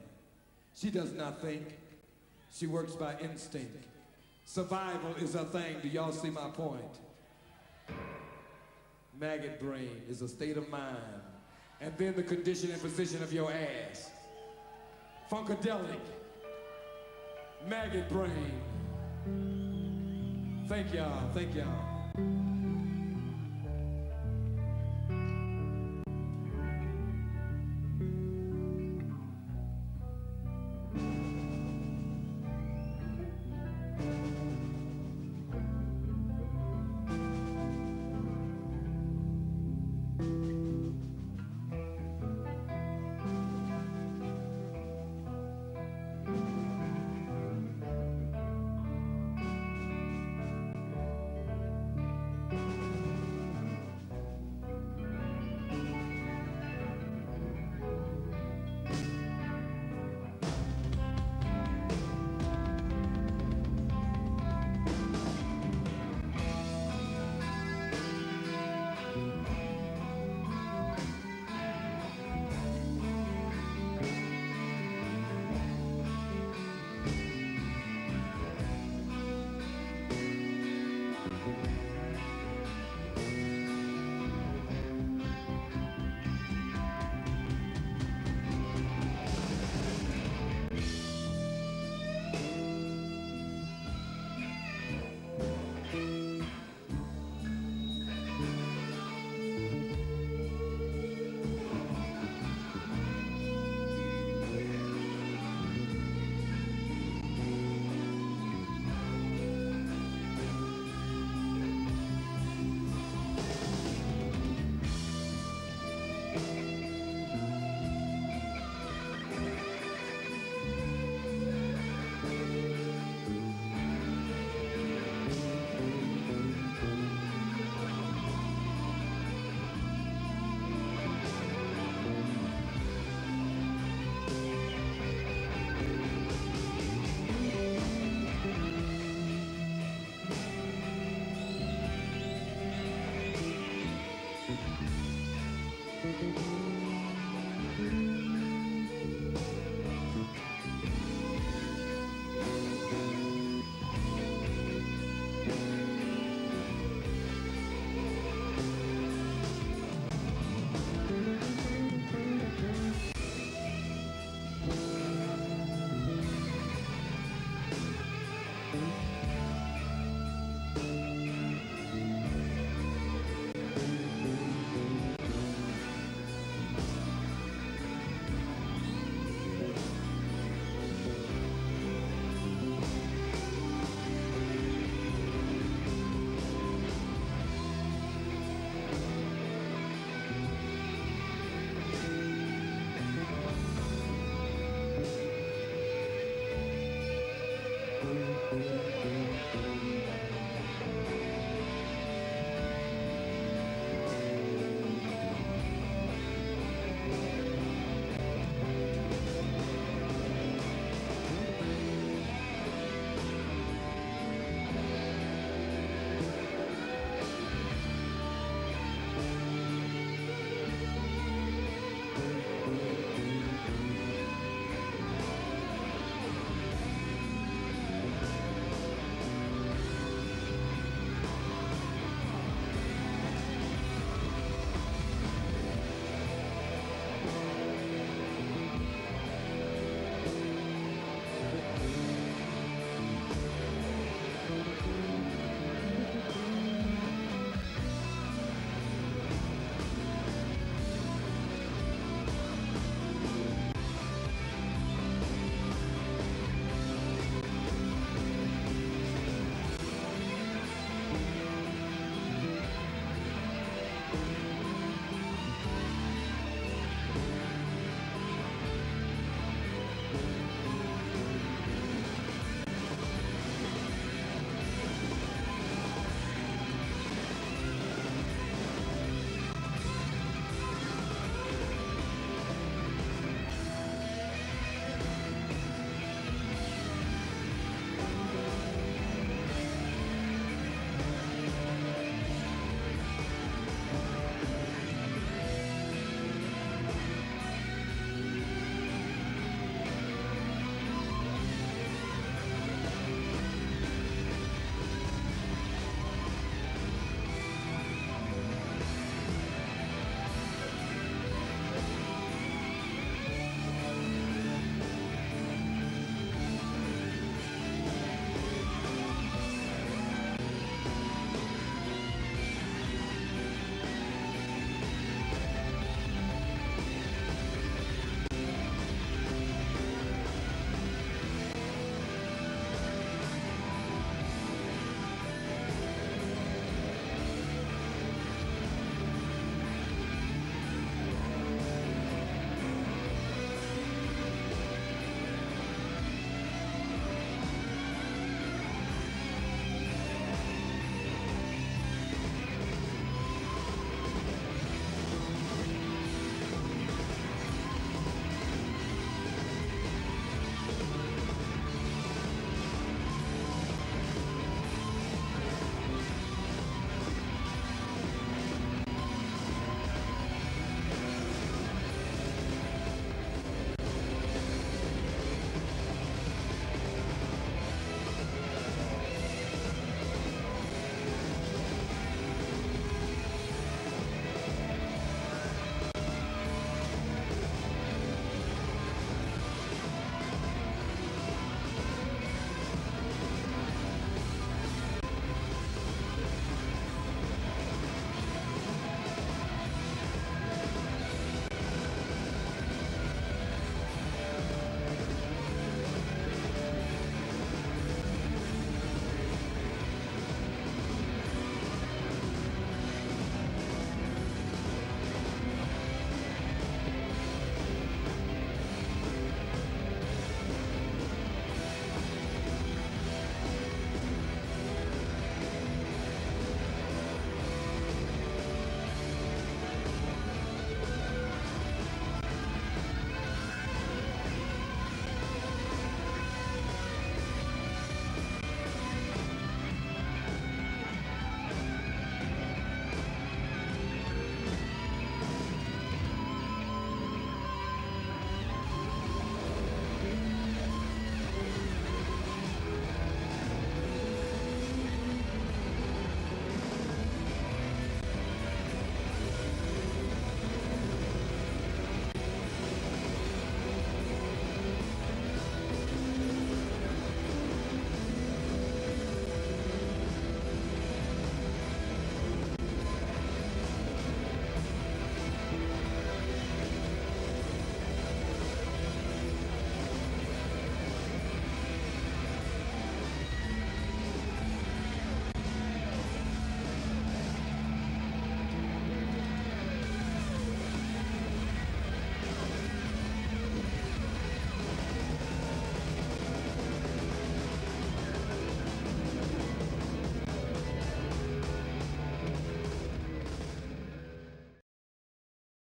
She 0.77 0.91
does 0.91 1.13
not 1.13 1.43
think. 1.43 1.80
She 2.53 2.67
works 2.67 2.93
by 2.93 3.15
instinct. 3.21 3.85
Survival 4.45 5.15
is 5.21 5.35
a 5.35 5.45
thing. 5.45 5.77
Do 5.81 5.89
y'all 5.89 6.13
see 6.13 6.31
my 6.31 6.49
point? 6.49 6.99
Maggot 9.19 9.61
brain 9.61 10.03
is 10.09 10.23
a 10.23 10.29
state 10.29 10.57
of 10.57 10.69
mind. 10.69 10.97
And 11.81 11.97
then 11.97 12.15
the 12.15 12.23
condition 12.23 12.71
and 12.71 12.81
position 12.81 13.23
of 13.23 13.33
your 13.33 13.53
ass. 13.53 14.11
Funkadelic. 15.31 16.01
Maggot 17.69 18.09
brain. 18.09 18.61
Thank 20.69 20.95
y'all. 20.95 21.31
Thank 21.33 21.55
y'all. 21.55 21.90